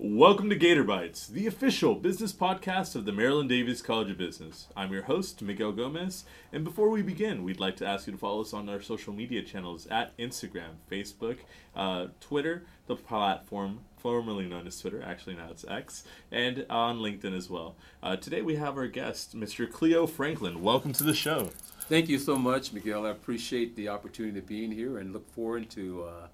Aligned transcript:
Welcome 0.00 0.48
to 0.50 0.54
Gator 0.54 0.84
Bytes, 0.84 1.26
the 1.26 1.48
official 1.48 1.96
business 1.96 2.32
podcast 2.32 2.94
of 2.94 3.04
the 3.04 3.10
Marilyn 3.10 3.48
Davies 3.48 3.82
College 3.82 4.12
of 4.12 4.16
Business. 4.16 4.68
I'm 4.76 4.92
your 4.92 5.02
host, 5.02 5.42
Miguel 5.42 5.72
Gomez, 5.72 6.24
and 6.52 6.62
before 6.62 6.88
we 6.88 7.02
begin, 7.02 7.42
we'd 7.42 7.58
like 7.58 7.74
to 7.78 7.86
ask 7.86 8.06
you 8.06 8.12
to 8.12 8.18
follow 8.18 8.42
us 8.42 8.54
on 8.54 8.68
our 8.68 8.80
social 8.80 9.12
media 9.12 9.42
channels 9.42 9.88
at 9.88 10.16
Instagram, 10.16 10.76
Facebook, 10.88 11.38
uh, 11.74 12.06
Twitter, 12.20 12.62
the 12.86 12.94
platform 12.94 13.80
formerly 13.96 14.46
known 14.46 14.68
as 14.68 14.80
Twitter, 14.80 15.02
actually 15.02 15.34
now 15.34 15.48
it's 15.50 15.64
X, 15.66 16.04
and 16.30 16.64
on 16.70 16.98
LinkedIn 16.98 17.36
as 17.36 17.50
well. 17.50 17.74
Uh, 18.00 18.14
today 18.14 18.40
we 18.40 18.54
have 18.54 18.76
our 18.76 18.86
guest, 18.86 19.36
Mr. 19.36 19.68
Cleo 19.68 20.06
Franklin. 20.06 20.62
Welcome 20.62 20.92
to 20.92 21.02
the 21.02 21.12
show. 21.12 21.50
Thank 21.88 22.08
you 22.08 22.20
so 22.20 22.36
much, 22.36 22.72
Miguel. 22.72 23.04
I 23.04 23.10
appreciate 23.10 23.74
the 23.74 23.88
opportunity 23.88 24.38
of 24.38 24.46
being 24.46 24.70
here 24.70 24.98
and 24.98 25.12
look 25.12 25.28
forward 25.32 25.68
to 25.70 26.04
uh, 26.04 26.26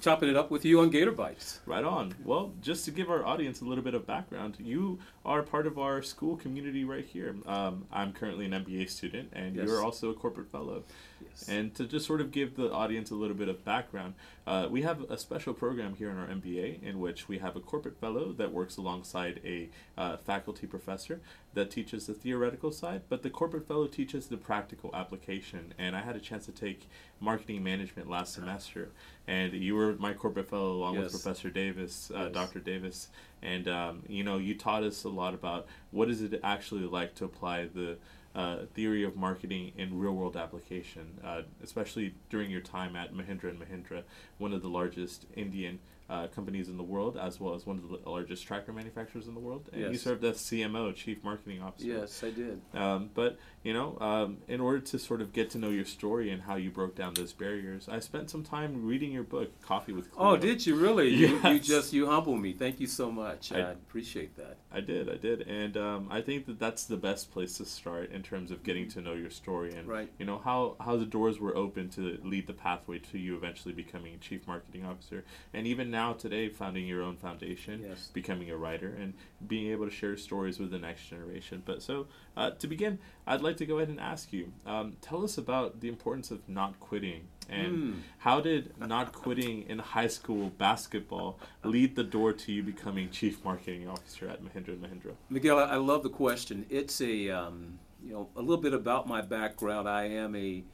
chopping 0.00 0.28
it 0.28 0.36
up 0.36 0.50
with 0.50 0.64
you 0.64 0.80
on 0.80 0.90
Gator 0.90 1.12
Bytes. 1.12 1.58
Right 1.66 1.84
on. 1.84 2.14
Well, 2.24 2.52
just 2.60 2.84
to 2.84 2.90
give 2.90 3.10
our 3.10 3.24
audience 3.24 3.60
a 3.60 3.64
little 3.64 3.82
bit 3.84 3.94
of 3.94 4.06
background, 4.06 4.56
you 4.58 4.98
are 5.24 5.42
part 5.42 5.66
of 5.66 5.78
our 5.78 6.02
school 6.02 6.36
community 6.36 6.84
right 6.84 7.04
here. 7.04 7.34
Um, 7.46 7.86
I'm 7.92 8.12
currently 8.12 8.44
an 8.46 8.52
MBA 8.52 8.88
student, 8.90 9.30
and 9.32 9.56
Yes. 9.56 9.66
you're 9.66 9.82
also 9.84 10.10
a 10.10 10.14
corporate 10.14 10.50
fellow. 10.50 10.84
Yes. 11.20 11.48
And 11.48 11.74
to 11.74 11.86
just 11.86 12.06
sort 12.06 12.20
of 12.20 12.30
give 12.30 12.56
the 12.56 12.72
audience 12.72 13.10
a 13.10 13.14
little 13.14 13.36
bit 13.36 13.48
of 13.48 13.64
background, 13.64 14.14
uh, 14.46 14.68
we 14.70 14.82
have 14.82 15.02
a 15.10 15.18
special 15.18 15.54
program 15.54 15.94
here 15.94 16.10
in 16.10 16.16
our 16.18 16.26
MBA 16.26 16.82
in 16.82 17.00
which 17.00 17.28
we 17.28 17.38
have 17.38 17.56
a 17.56 17.60
corporate 17.60 17.98
fellow 18.00 18.32
that 18.32 18.52
works 18.52 18.76
alongside 18.76 19.40
a 19.44 19.68
uh, 19.98 20.16
faculty 20.18 20.66
professor 20.66 21.20
that 21.54 21.70
teaches 21.70 22.06
the 22.06 22.14
theoretical 22.14 22.70
side, 22.70 23.02
but 23.08 23.22
the 23.22 23.30
corporate 23.30 23.66
fellow 23.66 23.86
teaches 23.86 24.26
the 24.26 24.36
practical 24.36 24.90
application. 24.94 25.72
And 25.78 25.96
I 25.96 26.02
had 26.02 26.14
a 26.16 26.20
chance 26.20 26.44
to 26.46 26.52
take 26.52 26.88
marketing 27.18 27.64
management 27.64 28.10
last 28.10 28.34
semester, 28.34 28.90
and 29.26 29.52
you 29.54 29.74
were 29.74 29.94
my 29.94 30.12
corporate 30.12 30.48
fellow 30.50 30.72
along 30.72 30.98
with 30.98 31.10
Professor 31.10 31.50
Davis, 31.50 32.10
uh, 32.14 32.24
Yes. 32.24 32.34
Dr. 32.34 32.60
Davis, 32.60 33.08
and 33.42 33.68
um, 33.68 34.02
you 34.08 34.22
know 34.22 34.36
you 34.38 34.54
taught 34.54 34.82
us 34.82 35.04
a 35.04 35.08
lot 35.08 35.32
about 35.34 35.66
what 35.90 36.10
is 36.10 36.20
it 36.22 36.38
actually 36.44 36.82
like 36.84 37.14
to 37.16 37.24
apply 37.24 37.66
the 37.66 37.96
uh, 38.36 38.66
theory 38.74 39.02
of 39.02 39.16
marketing 39.16 39.72
in 39.78 39.98
real 39.98 40.12
world 40.12 40.36
application, 40.36 41.18
uh, 41.24 41.40
especially 41.62 42.14
during 42.28 42.50
your 42.50 42.60
time 42.60 42.94
at 42.94 43.14
Mahindra 43.14 43.48
and 43.48 43.58
Mahindra, 43.58 44.02
one 44.36 44.52
of 44.52 44.60
the 44.60 44.68
largest 44.68 45.24
Indian 45.34 45.78
uh, 46.08 46.26
companies 46.28 46.68
in 46.68 46.76
the 46.76 46.82
world, 46.82 47.16
as 47.16 47.40
well 47.40 47.54
as 47.54 47.66
one 47.66 47.78
of 47.78 47.88
the 47.88 48.08
largest 48.10 48.46
tractor 48.46 48.72
manufacturers 48.72 49.26
in 49.26 49.34
the 49.34 49.40
world. 49.40 49.68
And 49.72 49.92
you 49.92 49.98
served 49.98 50.24
as 50.24 50.36
CMO, 50.38 50.94
Chief 50.94 51.22
Marketing 51.24 51.60
Officer. 51.62 51.86
yes, 51.88 52.22
I 52.22 52.30
did. 52.30 52.60
Um, 52.74 53.10
but 53.14 53.38
you 53.64 53.72
know, 53.72 53.98
um, 54.00 54.38
in 54.46 54.60
order 54.60 54.78
to 54.78 54.98
sort 54.98 55.20
of 55.20 55.32
get 55.32 55.50
to 55.50 55.58
know 55.58 55.70
your 55.70 55.84
story 55.84 56.30
and 56.30 56.42
how 56.42 56.54
you 56.54 56.70
broke 56.70 56.94
down 56.94 57.14
those 57.14 57.32
barriers, 57.32 57.88
I 57.88 57.98
spent 57.98 58.30
some 58.30 58.44
time 58.44 58.86
reading 58.86 59.10
your 59.10 59.24
book, 59.24 59.60
Coffee 59.62 59.92
with 59.92 60.12
Cleo. 60.12 60.30
Oh, 60.30 60.36
did 60.36 60.64
you 60.64 60.76
really? 60.76 61.08
You, 61.08 61.40
you 61.44 61.58
just 61.58 61.92
you 61.92 62.06
humble 62.06 62.36
me. 62.36 62.52
Thank 62.52 62.78
you 62.78 62.86
so 62.86 63.10
much. 63.10 63.50
I, 63.52 63.56
I- 63.58 63.70
appreciate 63.72 64.36
that. 64.36 64.56
I 64.72 64.80
did, 64.80 65.08
I 65.08 65.16
did, 65.16 65.42
and 65.48 65.76
um, 65.76 66.08
I 66.10 66.20
think 66.20 66.46
that 66.46 66.58
that's 66.58 66.84
the 66.84 66.96
best 66.98 67.32
place 67.32 67.56
to 67.56 67.64
start 67.64 68.12
in 68.12 68.22
terms 68.22 68.50
of 68.50 68.62
getting 68.62 68.88
to 68.90 69.00
know 69.00 69.14
your 69.14 69.30
story 69.30 69.74
and 69.74 69.88
Right. 69.88 70.10
you 70.18 70.26
know 70.26 70.38
how 70.38 70.76
how 70.80 70.96
the 70.96 71.06
doors 71.06 71.40
were 71.40 71.56
open 71.56 71.88
to 71.90 72.18
lead 72.22 72.46
the 72.46 72.52
pathway 72.52 72.98
to 72.98 73.18
you 73.18 73.36
eventually 73.36 73.72
becoming 73.74 74.18
chief 74.20 74.46
marketing 74.46 74.84
officer, 74.84 75.24
and 75.54 75.66
even 75.66 75.90
now 75.96 76.12
today 76.12 76.46
founding 76.50 76.86
your 76.86 77.02
own 77.02 77.16
foundation, 77.16 77.80
Yes. 77.88 78.10
becoming 78.12 78.50
a 78.50 78.56
writer, 78.56 78.88
and 79.00 79.14
being 79.48 79.66
able 79.72 79.86
to 79.86 79.90
share 80.00 80.14
stories 80.18 80.58
with 80.58 80.70
the 80.70 80.78
next 80.78 81.08
generation. 81.08 81.62
But 81.64 81.82
so 81.82 82.06
uh, 82.36 82.50
to 82.50 82.66
begin, 82.66 82.98
I'd 83.26 83.40
like 83.40 83.56
to 83.62 83.66
go 83.66 83.76
ahead 83.78 83.88
and 83.88 83.98
ask 83.98 84.30
you, 84.32 84.52
um, 84.66 84.96
tell 85.00 85.24
us 85.24 85.38
about 85.38 85.80
the 85.80 85.88
importance 85.88 86.30
of 86.30 86.40
not 86.48 86.78
quitting. 86.80 87.22
And 87.48 87.72
Hmm. 87.76 87.92
how 88.18 88.40
did 88.40 88.62
not 88.94 89.12
quitting 89.12 89.56
in 89.70 89.78
high 89.78 90.08
school 90.18 90.50
basketball 90.66 91.38
lead 91.64 91.90
the 92.00 92.04
door 92.16 92.32
to 92.42 92.52
you 92.52 92.62
becoming 92.62 93.08
chief 93.10 93.42
marketing 93.44 93.88
officer 93.88 94.28
at 94.28 94.42
Mahindra 94.44 94.72
and 94.76 94.82
Mahindra? 94.84 95.14
Miguel, 95.30 95.58
I, 95.58 95.62
I 95.62 95.76
love 95.76 96.02
the 96.02 96.10
question. 96.24 96.66
It's 96.68 97.00
a 97.00 97.30
um, 97.30 97.78
you 98.04 98.12
know 98.12 98.28
a 98.36 98.40
little 98.48 98.62
bit 98.68 98.74
about 98.74 99.06
my 99.14 99.20
background. 99.22 99.88
I 99.88 100.04
am 100.24 100.34
a 100.34 100.64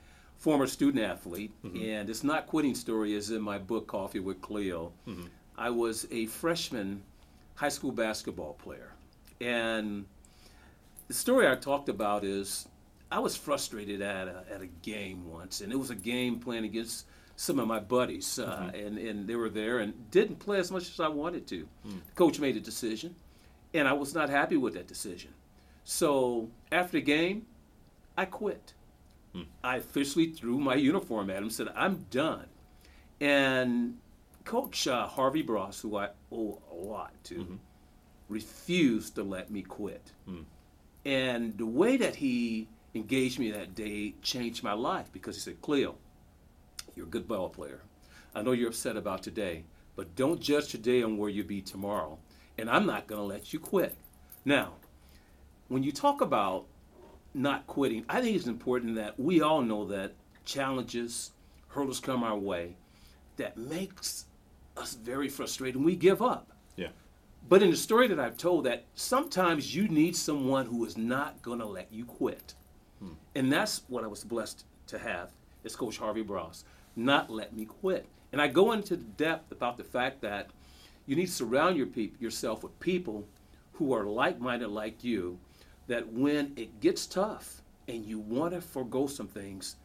former 0.42 0.66
student 0.66 1.04
athlete, 1.04 1.52
mm-hmm. 1.64 1.80
and 1.80 2.08
this 2.08 2.24
not 2.24 2.48
quitting 2.48 2.74
story 2.74 3.14
is 3.14 3.30
in 3.30 3.40
my 3.40 3.58
book 3.58 3.86
Coffee 3.86 4.18
with 4.18 4.42
Cleo. 4.42 4.92
Mm-hmm. 5.06 5.26
I 5.56 5.70
was 5.70 6.08
a 6.10 6.26
freshman 6.26 7.04
high 7.54 7.68
school 7.68 7.92
basketball 7.92 8.54
player, 8.54 8.92
and 9.40 10.04
the 11.06 11.14
story 11.14 11.46
I 11.46 11.54
talked 11.54 11.88
about 11.88 12.24
is 12.24 12.66
I 13.08 13.20
was 13.20 13.36
frustrated 13.36 14.02
at 14.02 14.26
a, 14.26 14.44
at 14.52 14.62
a 14.62 14.66
game 14.66 15.30
once, 15.30 15.60
and 15.60 15.72
it 15.72 15.78
was 15.78 15.90
a 15.90 15.94
game 15.94 16.40
playing 16.40 16.64
against 16.64 17.06
some 17.36 17.60
of 17.60 17.68
my 17.68 17.78
buddies, 17.78 18.40
uh, 18.40 18.46
mm-hmm. 18.46 18.84
and, 18.84 18.98
and 18.98 19.28
they 19.28 19.36
were 19.36 19.48
there 19.48 19.78
and 19.78 20.10
didn't 20.10 20.40
play 20.40 20.58
as 20.58 20.72
much 20.72 20.90
as 20.90 20.98
I 20.98 21.06
wanted 21.06 21.46
to. 21.46 21.68
Mm. 21.86 22.00
The 22.04 22.12
coach 22.16 22.40
made 22.40 22.56
a 22.56 22.60
decision, 22.60 23.14
and 23.74 23.86
I 23.86 23.92
was 23.92 24.12
not 24.12 24.28
happy 24.28 24.56
with 24.56 24.74
that 24.74 24.88
decision. 24.88 25.30
So 25.84 26.50
after 26.72 26.98
the 26.98 27.00
game, 27.00 27.46
I 28.18 28.24
quit. 28.24 28.74
I 29.64 29.76
officially 29.76 30.26
threw 30.30 30.58
my 30.58 30.74
uniform 30.74 31.30
at 31.30 31.38
him, 31.38 31.50
said, 31.50 31.68
I'm 31.74 32.06
done. 32.10 32.46
And 33.20 33.98
Coach 34.44 34.86
uh, 34.86 35.06
Harvey 35.06 35.42
Bross, 35.42 35.80
who 35.80 35.96
I 35.96 36.08
owe 36.30 36.60
a 36.70 36.74
lot 36.74 37.12
to, 37.24 37.58
refused 38.28 39.14
to 39.14 39.22
let 39.22 39.50
me 39.50 39.62
quit. 39.62 40.12
And 41.04 41.56
the 41.56 41.66
way 41.66 41.96
that 41.96 42.16
he 42.16 42.68
engaged 42.94 43.38
me 43.38 43.50
that 43.52 43.74
day 43.74 44.14
changed 44.22 44.62
my 44.62 44.74
life 44.74 45.10
because 45.12 45.36
he 45.36 45.40
said, 45.40 45.62
Cleo, 45.62 45.94
you're 46.94 47.06
a 47.06 47.08
good 47.08 47.26
ball 47.26 47.48
player. 47.48 47.80
I 48.34 48.42
know 48.42 48.52
you're 48.52 48.68
upset 48.68 48.96
about 48.96 49.22
today, 49.22 49.64
but 49.96 50.14
don't 50.14 50.40
judge 50.40 50.68
today 50.68 51.02
on 51.02 51.16
where 51.16 51.30
you'll 51.30 51.46
be 51.46 51.62
tomorrow. 51.62 52.18
And 52.58 52.68
I'm 52.68 52.86
not 52.86 53.06
going 53.06 53.20
to 53.20 53.26
let 53.26 53.52
you 53.52 53.58
quit. 53.58 53.96
Now, 54.44 54.74
when 55.68 55.82
you 55.82 55.92
talk 55.92 56.20
about 56.20 56.66
not 57.34 57.66
quitting, 57.66 58.04
I 58.08 58.20
think 58.20 58.36
it's 58.36 58.46
important 58.46 58.96
that 58.96 59.18
we 59.18 59.40
all 59.40 59.62
know 59.62 59.86
that 59.86 60.12
challenges, 60.44 61.32
hurdles 61.68 62.00
come 62.00 62.22
our 62.22 62.36
way 62.36 62.76
that 63.36 63.56
makes 63.56 64.26
us 64.76 64.94
very 64.94 65.28
frustrated 65.28 65.76
and 65.76 65.84
we 65.84 65.96
give 65.96 66.22
up. 66.22 66.52
Yeah. 66.76 66.88
But 67.48 67.62
in 67.62 67.70
the 67.70 67.76
story 67.76 68.08
that 68.08 68.20
I've 68.20 68.36
told, 68.36 68.64
that 68.64 68.84
sometimes 68.94 69.74
you 69.74 69.88
need 69.88 70.16
someone 70.16 70.66
who 70.66 70.84
is 70.84 70.96
not 70.96 71.42
going 71.42 71.58
to 71.58 71.66
let 71.66 71.92
you 71.92 72.04
quit. 72.04 72.54
Hmm. 73.00 73.14
And 73.34 73.52
that's 73.52 73.82
what 73.88 74.04
I 74.04 74.06
was 74.06 74.24
blessed 74.24 74.64
to 74.88 74.98
have 74.98 75.30
is 75.64 75.76
Coach 75.76 75.98
Harvey 75.98 76.22
Bross, 76.22 76.64
not 76.96 77.30
let 77.30 77.54
me 77.54 77.64
quit. 77.64 78.06
And 78.32 78.40
I 78.40 78.48
go 78.48 78.72
into 78.72 78.96
depth 78.96 79.52
about 79.52 79.76
the 79.76 79.84
fact 79.84 80.20
that 80.22 80.50
you 81.06 81.16
need 81.16 81.26
to 81.26 81.32
surround 81.32 81.76
your 81.76 81.86
peop- 81.86 82.20
yourself 82.20 82.62
with 82.62 82.78
people 82.80 83.26
who 83.74 83.92
are 83.92 84.04
like-minded 84.04 84.68
like 84.68 85.02
you, 85.02 85.38
that 85.92 86.10
when 86.10 86.54
it 86.56 86.80
gets 86.80 87.04
tough 87.04 87.60
and 87.86 88.06
you 88.06 88.18
want 88.18 88.54
to 88.54 88.62
forego 88.62 89.06
some 89.06 89.28
things, 89.28 89.76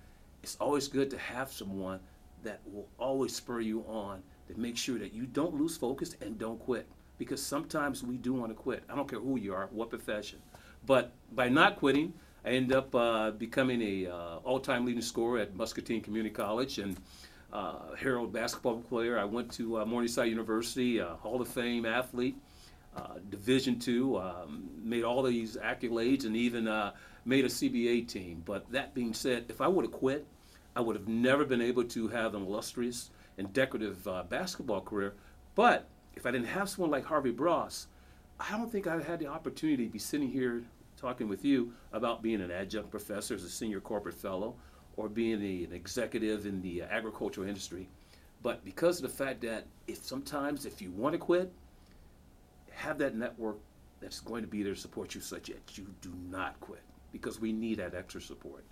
it's 0.41 0.55
always 0.61 0.87
good 0.87 1.09
to 1.09 1.17
have 1.17 1.51
someone 1.51 1.99
that 2.43 2.61
will 2.71 2.87
always 2.97 3.35
spur 3.35 3.59
you 3.59 3.83
on 3.89 4.23
to 4.47 4.57
make 4.57 4.77
sure 4.77 4.97
that 4.97 5.13
you 5.13 5.25
don't 5.25 5.55
lose 5.55 5.75
focus 5.75 6.15
and 6.21 6.39
don't 6.39 6.59
quit. 6.59 6.87
Because 7.17 7.43
sometimes 7.43 8.03
we 8.03 8.15
do 8.15 8.31
want 8.31 8.51
to 8.51 8.55
quit. 8.55 8.83
I 8.89 8.95
don't 8.95 9.09
care 9.09 9.19
who 9.19 9.37
you 9.37 9.53
are, 9.53 9.67
what 9.73 9.89
profession. 9.89 10.39
But 10.85 11.11
by 11.35 11.49
not 11.49 11.75
quitting, 11.75 12.13
I 12.45 12.51
end 12.51 12.71
up 12.71 12.95
uh, 12.95 13.31
becoming 13.31 13.81
a 13.81 14.09
uh, 14.09 14.37
all-time 14.45 14.85
leading 14.85 15.01
scorer 15.01 15.39
at 15.39 15.57
Muscatine 15.57 15.99
Community 15.99 16.33
College 16.33 16.79
and 16.79 16.95
uh, 17.51 17.95
Herald 17.99 18.31
basketball 18.31 18.77
player. 18.77 19.19
I 19.19 19.25
went 19.25 19.51
to 19.55 19.79
uh, 19.79 19.85
Morningside 19.85 20.29
University, 20.29 20.99
Hall 20.99 21.41
of 21.41 21.49
Fame 21.49 21.85
athlete, 21.85 22.37
Division 23.29 23.79
two, 23.79 24.17
um, 24.17 24.69
made 24.81 25.03
all 25.03 25.23
these 25.23 25.57
accolades, 25.57 26.25
and 26.25 26.35
even 26.35 26.67
uh, 26.67 26.91
made 27.25 27.45
a 27.45 27.49
CBA 27.49 28.07
team. 28.07 28.41
But 28.45 28.71
that 28.71 28.93
being 28.93 29.13
said, 29.13 29.45
if 29.49 29.61
I 29.61 29.67
would 29.67 29.85
have 29.85 29.91
quit, 29.91 30.25
I 30.75 30.81
would 30.81 30.95
have 30.95 31.07
never 31.07 31.45
been 31.45 31.61
able 31.61 31.83
to 31.83 32.07
have 32.09 32.35
an 32.35 32.43
illustrious 32.43 33.09
and 33.37 33.51
decorative 33.53 34.07
uh, 34.07 34.23
basketball 34.23 34.81
career. 34.81 35.15
But 35.55 35.87
if 36.15 36.25
I 36.25 36.31
didn't 36.31 36.47
have 36.47 36.69
someone 36.69 36.91
like 36.91 37.05
Harvey 37.05 37.31
Bross, 37.31 37.87
I 38.39 38.51
don't 38.51 38.71
think 38.71 38.87
I'd 38.87 39.03
had 39.03 39.19
the 39.19 39.27
opportunity 39.27 39.85
to 39.85 39.91
be 39.91 39.99
sitting 39.99 40.29
here 40.29 40.63
talking 40.95 41.27
with 41.27 41.45
you 41.45 41.73
about 41.93 42.21
being 42.21 42.41
an 42.41 42.51
adjunct 42.51 42.91
professor 42.91 43.35
as 43.35 43.43
a 43.43 43.49
senior 43.49 43.79
corporate 43.79 44.15
fellow 44.15 44.55
or 44.95 45.07
being 45.07 45.41
a, 45.41 45.63
an 45.65 45.73
executive 45.73 46.45
in 46.45 46.61
the 46.61 46.81
uh, 46.81 46.85
agricultural 46.89 47.47
industry. 47.47 47.87
But 48.41 48.63
because 48.63 48.97
of 49.01 49.09
the 49.09 49.15
fact 49.15 49.41
that 49.41 49.65
if 49.87 49.97
sometimes 49.97 50.65
if 50.65 50.81
you 50.81 50.91
want 50.91 51.13
to 51.13 51.19
quit, 51.19 51.51
have 52.77 52.99
that 52.99 53.15
network 53.15 53.57
that's 53.99 54.19
going 54.19 54.43
to 54.43 54.47
be 54.47 54.61
there 54.61 54.75
to 54.75 54.79
support 54.79 55.15
you 55.15 55.21
such 55.21 55.47
that 55.47 55.77
you 55.77 55.87
do 56.01 56.13
not 56.29 56.59
quit 56.59 56.83
because 57.11 57.41
we 57.41 57.51
need 57.51 57.79
that 57.79 57.95
extra 57.95 58.21
support. 58.21 58.63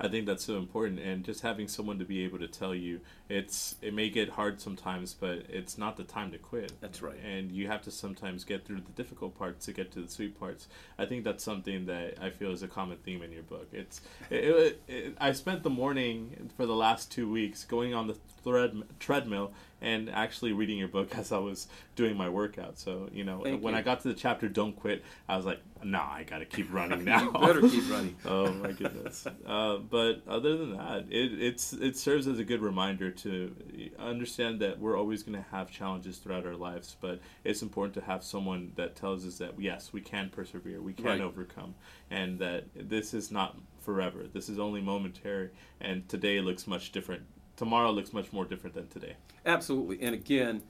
I 0.00 0.08
think 0.08 0.26
that's 0.26 0.44
so 0.44 0.56
important, 0.56 1.00
and 1.00 1.24
just 1.24 1.42
having 1.42 1.68
someone 1.68 1.98
to 1.98 2.04
be 2.04 2.24
able 2.24 2.38
to 2.38 2.48
tell 2.48 2.74
you 2.74 3.00
it's 3.28 3.76
it 3.80 3.94
may 3.94 4.10
get 4.10 4.30
hard 4.30 4.60
sometimes, 4.60 5.14
but 5.14 5.44
it's 5.48 5.78
not 5.78 5.96
the 5.96 6.04
time 6.04 6.30
to 6.32 6.38
quit. 6.38 6.72
That's 6.80 7.02
right. 7.02 7.18
And 7.24 7.50
you 7.50 7.66
have 7.68 7.82
to 7.82 7.90
sometimes 7.90 8.44
get 8.44 8.64
through 8.64 8.80
the 8.80 9.02
difficult 9.02 9.38
parts 9.38 9.64
to 9.66 9.72
get 9.72 9.92
to 9.92 10.00
the 10.00 10.08
sweet 10.08 10.38
parts. 10.38 10.68
I 10.98 11.06
think 11.06 11.24
that's 11.24 11.42
something 11.42 11.86
that 11.86 12.18
I 12.20 12.30
feel 12.30 12.50
is 12.50 12.62
a 12.62 12.68
common 12.68 12.98
theme 12.98 13.22
in 13.22 13.32
your 13.32 13.42
book. 13.42 13.68
It's 13.72 14.00
it, 14.28 14.44
it, 14.44 14.82
it, 14.88 15.16
I 15.20 15.32
spent 15.32 15.62
the 15.62 15.70
morning 15.70 16.50
for 16.56 16.66
the 16.66 16.74
last 16.74 17.10
two 17.10 17.30
weeks 17.30 17.64
going 17.64 17.94
on 17.94 18.06
the 18.06 18.16
thread 18.42 18.82
treadmill 18.98 19.52
and 19.80 20.10
actually 20.10 20.52
reading 20.52 20.78
your 20.78 20.88
book 20.88 21.14
as 21.18 21.32
I 21.32 21.38
was 21.38 21.68
doing 21.96 22.16
my 22.16 22.28
workout. 22.28 22.78
So 22.78 23.08
you 23.12 23.24
know, 23.24 23.42
Thank 23.42 23.62
when 23.62 23.74
you. 23.74 23.80
I 23.80 23.82
got 23.82 24.00
to 24.00 24.08
the 24.08 24.14
chapter 24.14 24.48
"Don't 24.48 24.74
Quit," 24.76 25.04
I 25.28 25.36
was 25.36 25.46
like, 25.46 25.60
"Nah, 25.84 26.12
I 26.12 26.24
gotta 26.24 26.44
keep 26.44 26.72
running 26.72 27.04
now." 27.04 27.22
you 27.24 27.32
better 27.32 27.60
keep 27.62 27.90
running. 27.90 28.16
oh 28.24 28.52
my 28.52 28.72
goodness! 28.72 29.26
Uh, 29.46 29.78
but 29.78 30.22
other 30.28 30.56
than 30.56 30.76
that, 30.76 31.06
it 31.10 31.40
it's 31.40 31.72
it 31.72 31.96
serves 31.96 32.26
as 32.26 32.38
a 32.38 32.44
good 32.44 32.60
reminder 32.60 33.10
to 33.10 33.54
understand 33.98 34.60
that 34.60 34.78
we're 34.78 34.96
always 34.96 35.22
going 35.22 35.36
to 35.42 35.48
have 35.50 35.70
challenges 35.70 36.18
throughout 36.18 36.46
our 36.46 36.56
lives, 36.56 36.96
but 37.00 37.20
it's 37.44 37.62
important 37.62 37.94
to 37.94 38.00
have 38.02 38.22
someone 38.24 38.72
that 38.76 38.96
tells 38.96 39.26
us 39.26 39.38
that 39.38 39.58
yes, 39.58 39.92
we 39.92 40.00
can 40.00 40.28
persevere, 40.30 40.80
we 40.80 40.92
can 40.92 41.04
Right. 41.04 41.20
overcome, 41.20 41.74
and 42.10 42.38
that 42.38 42.64
this 42.74 43.14
is 43.14 43.30
not 43.30 43.56
forever. 43.80 44.24
This 44.32 44.48
is 44.48 44.58
only 44.58 44.80
momentary, 44.80 45.50
and 45.80 46.08
today 46.08 46.40
looks 46.40 46.66
much 46.66 46.92
different. 46.92 47.22
Tomorrow 47.56 47.90
looks 47.92 48.12
much 48.12 48.32
more 48.32 48.44
different 48.44 48.74
than 48.74 48.88
today. 48.88 49.16
Absolutely. 49.44 50.00
And 50.00 50.14
again, 50.14 50.62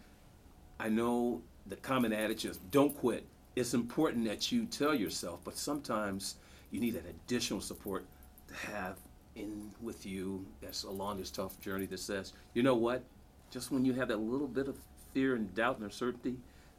I 0.80 0.88
know 0.88 1.42
the 1.66 1.76
common 1.76 2.12
adage 2.12 2.44
is 2.44 2.56
don't 2.56 2.94
quit. 2.96 3.26
It's 3.54 3.74
important 3.74 4.24
that 4.24 4.50
you 4.50 4.64
tell 4.64 4.94
yourself, 4.94 5.40
but 5.44 5.58
sometimes 5.58 6.36
you 6.70 6.80
need 6.80 6.94
that 6.94 7.04
additional 7.06 7.60
support 7.60 8.06
to 8.48 8.54
have 8.70 8.96
in 9.36 9.70
with 9.80 10.06
you 10.06 10.44
that's 10.60 10.84
along 10.84 11.18
this 11.18 11.30
tough 11.30 11.60
journey 11.60 11.86
that 11.86 12.00
says, 12.00 12.32
you 12.54 12.62
know 12.62 12.74
what? 12.74 13.02
Just 13.50 13.70
when 13.70 13.84
you 13.84 13.92
have 13.94 14.08
that 14.08 14.20
little 14.20 14.46
bit 14.46 14.68
of 14.68 14.76
fear 15.12 15.34
and 15.34 15.54
doubt 15.54 15.76
and 15.76 15.84
uncertainty, 15.84 16.36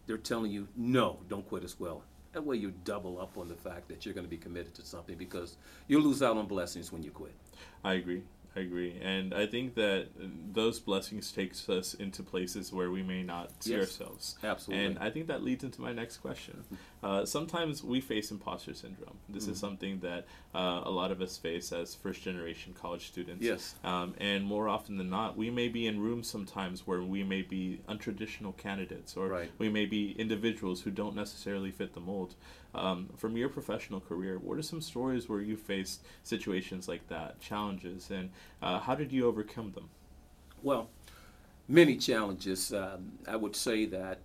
they're 0.07 0.17
telling 0.17 0.51
you, 0.51 0.67
no, 0.75 1.19
don't 1.29 1.47
quit 1.47 1.63
as 1.63 1.79
well. 1.79 2.03
That 2.33 2.43
way 2.43 2.57
you 2.57 2.73
double 2.83 3.21
up 3.21 3.37
on 3.37 3.47
the 3.47 3.55
fact 3.55 3.87
that 3.89 4.05
you're 4.05 4.15
going 4.15 4.25
to 4.25 4.29
be 4.29 4.37
committed 4.37 4.73
to 4.75 4.85
something 4.85 5.15
because 5.15 5.57
you 5.87 5.99
lose 5.99 6.23
out 6.23 6.37
on 6.37 6.47
blessings 6.47 6.91
when 6.91 7.03
you 7.03 7.11
quit. 7.11 7.33
I 7.83 7.93
agree. 7.93 8.23
I 8.55 8.59
agree, 8.59 8.99
and 9.01 9.33
I 9.33 9.47
think 9.47 9.73
that 9.75 10.09
those 10.53 10.79
blessings 10.79 11.31
takes 11.31 11.67
us 11.69 11.95
into 11.95 12.21
places 12.21 12.71
where 12.71 12.91
we 12.91 13.01
may 13.01 13.23
not 13.23 13.63
see 13.63 13.71
Yes. 13.71 13.81
ourselves. 13.99 14.35
Absolutely. 14.43 14.85
And 14.85 14.99
I 14.99 15.09
think 15.09 15.25
that 15.27 15.43
leads 15.43 15.63
into 15.63 15.81
my 15.81 15.91
next 15.91 16.17
question. 16.17 16.63
Mm-hmm. 16.65 16.75
Uh, 17.03 17.25
sometimes 17.25 17.83
we 17.83 17.99
face 17.99 18.31
imposter 18.31 18.73
syndrome. 18.73 19.17
This 19.27 19.43
Mm-hmm. 19.43 19.51
is 19.51 19.59
something 19.59 19.99
that 19.99 20.25
uh, 20.55 20.81
a 20.85 20.89
lot 20.91 21.11
of 21.11 21.21
us 21.21 21.37
face 21.37 21.71
as 21.73 21.93
first 21.95 22.21
generation 22.23 22.73
college 22.79 23.07
students. 23.07 23.43
Yes. 23.43 23.75
Um, 23.83 24.13
and 24.19 24.45
more 24.45 24.69
often 24.69 24.97
than 24.97 25.09
not, 25.09 25.35
we 25.35 25.49
may 25.49 25.67
be 25.67 25.85
in 25.87 25.99
rooms 25.99 26.27
sometimes 26.29 26.87
where 26.87 27.01
we 27.01 27.23
may 27.23 27.41
be 27.41 27.81
untraditional 27.89 28.55
candidates 28.55 29.17
or 29.17 29.27
Right. 29.27 29.51
we 29.57 29.67
may 29.69 29.85
be 29.85 30.11
individuals 30.17 30.81
who 30.81 30.91
don't 30.91 31.15
necessarily 31.15 31.71
fit 31.71 31.93
the 31.93 31.99
mold. 31.99 32.35
Um, 32.75 33.09
from 33.17 33.35
your 33.37 33.49
professional 33.49 33.99
career, 33.99 34.39
what 34.39 34.57
are 34.57 34.63
some 34.63 34.81
stories 34.81 35.27
where 35.29 35.41
you 35.41 35.57
faced 35.57 36.01
situations 36.23 36.87
like 36.87 37.07
that, 37.09 37.39
challenges, 37.41 38.09
and 38.09 38.29
uh, 38.61 38.79
how 38.79 38.95
did 38.95 39.11
you 39.11 39.27
overcome 39.27 39.73
them? 39.73 39.89
Well, 40.63 40.89
many 41.67 41.97
challenges. 41.97 42.73
Um, 42.73 43.13
I 43.27 43.35
would 43.35 43.55
say 43.55 43.85
that 43.87 44.19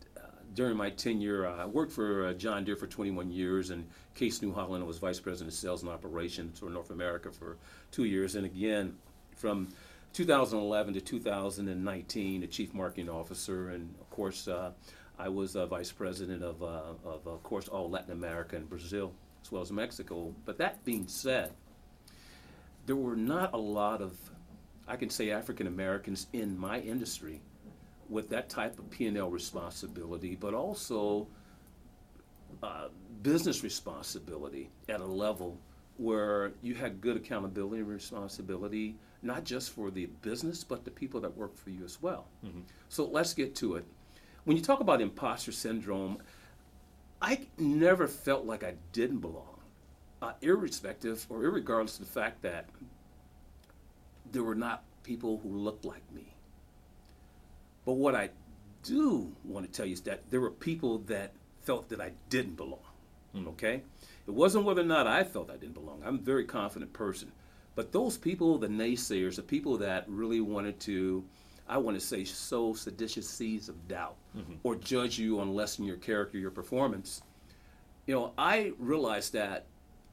during 0.54 0.76
my 0.76 0.90
tenure, 0.90 1.46
uh, 1.46 1.62
I 1.62 1.66
worked 1.66 1.92
for 1.92 2.26
uh, 2.26 2.32
John 2.34 2.64
Deere 2.64 2.76
for 2.76 2.86
21 2.86 3.30
years, 3.30 3.70
and 3.70 3.86
Case 4.14 4.42
New 4.42 4.52
Holland 4.52 4.82
I 4.82 4.86
was 4.86 4.98
vice 4.98 5.20
president 5.20 5.52
of 5.52 5.58
sales 5.58 5.82
and 5.82 5.90
operations 5.90 6.58
for 6.58 6.70
North 6.70 6.90
America 6.90 7.30
for 7.30 7.56
two 7.90 8.04
years, 8.04 8.34
and 8.34 8.44
again 8.44 8.96
from 9.36 9.68
2011 10.12 10.94
to 10.94 11.00
2019, 11.00 12.40
the 12.40 12.46
chief 12.46 12.74
marketing 12.74 13.08
officer, 13.08 13.70
and 13.70 13.94
of 14.00 14.10
course, 14.10 14.48
uh, 14.48 14.72
I 15.18 15.28
was 15.28 15.56
uh, 15.56 15.66
vice 15.66 15.92
president 15.92 16.42
of, 16.42 16.62
uh, 16.62 16.94
of, 17.04 17.26
of 17.26 17.42
course, 17.42 17.68
all 17.68 17.90
Latin 17.90 18.12
America 18.12 18.56
and 18.56 18.68
Brazil, 18.68 19.12
as 19.42 19.52
well 19.52 19.62
as 19.62 19.72
Mexico. 19.72 20.34
But 20.44 20.58
that 20.58 20.84
being 20.84 21.08
said, 21.08 21.52
there 22.86 22.96
were 22.96 23.16
not 23.16 23.52
a 23.52 23.58
lot 23.58 24.00
of, 24.00 24.16
I 24.86 24.96
can 24.96 25.10
say, 25.10 25.30
African 25.30 25.66
Americans 25.66 26.26
in 26.32 26.58
my 26.58 26.80
industry 26.80 27.40
with 28.08 28.28
that 28.30 28.48
type 28.48 28.78
of 28.78 28.88
P&L 28.90 29.30
responsibility, 29.30 30.34
but 30.34 30.54
also 30.54 31.26
uh, 32.62 32.88
business 33.22 33.62
responsibility 33.62 34.70
at 34.88 35.00
a 35.00 35.06
level 35.06 35.58
where 35.98 36.52
you 36.62 36.74
had 36.74 37.00
good 37.00 37.16
accountability 37.16 37.78
and 37.80 37.88
responsibility, 37.88 38.96
not 39.22 39.44
just 39.44 39.70
for 39.70 39.90
the 39.90 40.06
business, 40.22 40.62
but 40.64 40.84
the 40.84 40.90
people 40.90 41.20
that 41.20 41.36
work 41.36 41.56
for 41.56 41.70
you 41.70 41.84
as 41.84 42.00
well. 42.00 42.26
So 42.88 43.04
let's 43.04 43.34
get 43.34 43.54
to 43.56 43.74
it. 43.76 43.84
When 44.44 44.56
you 44.56 44.62
talk 44.62 44.80
about 44.80 45.00
imposter 45.00 45.52
syndrome, 45.52 46.18
I 47.20 47.40
never 47.58 48.06
felt 48.06 48.44
like 48.46 48.62
I 48.62 48.74
didn't 48.92 49.18
belong, 49.18 49.60
uh, 50.22 50.32
irrespective 50.40 51.26
or 51.28 51.40
irregardless 51.40 51.98
of 52.00 52.06
the 52.06 52.12
fact 52.12 52.42
that 52.42 52.68
there 54.30 54.44
were 54.44 54.54
not 54.54 54.84
people 55.02 55.40
who 55.42 55.48
looked 55.48 55.84
like 55.84 56.02
me. 56.12 56.34
But 57.88 57.94
what 57.94 58.14
I 58.14 58.28
do 58.82 59.34
want 59.46 59.64
to 59.64 59.72
tell 59.72 59.86
you 59.86 59.94
is 59.94 60.02
that 60.02 60.30
there 60.30 60.42
were 60.42 60.50
people 60.50 60.98
that 61.06 61.32
felt 61.62 61.88
that 61.88 62.02
I 62.02 62.12
didn't 62.28 62.56
belong. 62.56 62.84
Hmm. 63.32 63.48
Okay? 63.48 63.82
It 64.26 64.30
wasn't 64.30 64.66
whether 64.66 64.82
or 64.82 64.84
not 64.84 65.06
I 65.06 65.24
felt 65.24 65.48
I 65.48 65.56
didn't 65.56 65.72
belong. 65.72 66.02
I'm 66.04 66.16
a 66.16 66.18
very 66.18 66.44
confident 66.44 66.92
person. 66.92 67.32
But 67.76 67.90
those 67.90 68.18
people, 68.18 68.58
the 68.58 68.68
naysayers, 68.68 69.36
the 69.36 69.42
people 69.42 69.78
that 69.78 70.04
really 70.06 70.42
wanted 70.42 70.78
to, 70.80 71.24
I 71.66 71.78
want 71.78 71.98
to 71.98 72.06
say, 72.06 72.24
sow 72.24 72.74
seditious 72.74 73.26
seeds 73.26 73.70
of 73.70 73.88
doubt 73.88 74.16
mm-hmm. 74.36 74.56
or 74.64 74.74
judge 74.76 75.18
you 75.18 75.40
on 75.40 75.54
less 75.54 75.76
than 75.76 75.86
your 75.86 75.96
character, 75.96 76.36
your 76.36 76.50
performance, 76.50 77.22
you 78.06 78.14
know, 78.14 78.34
I 78.36 78.74
realized 78.78 79.32
that 79.32 79.64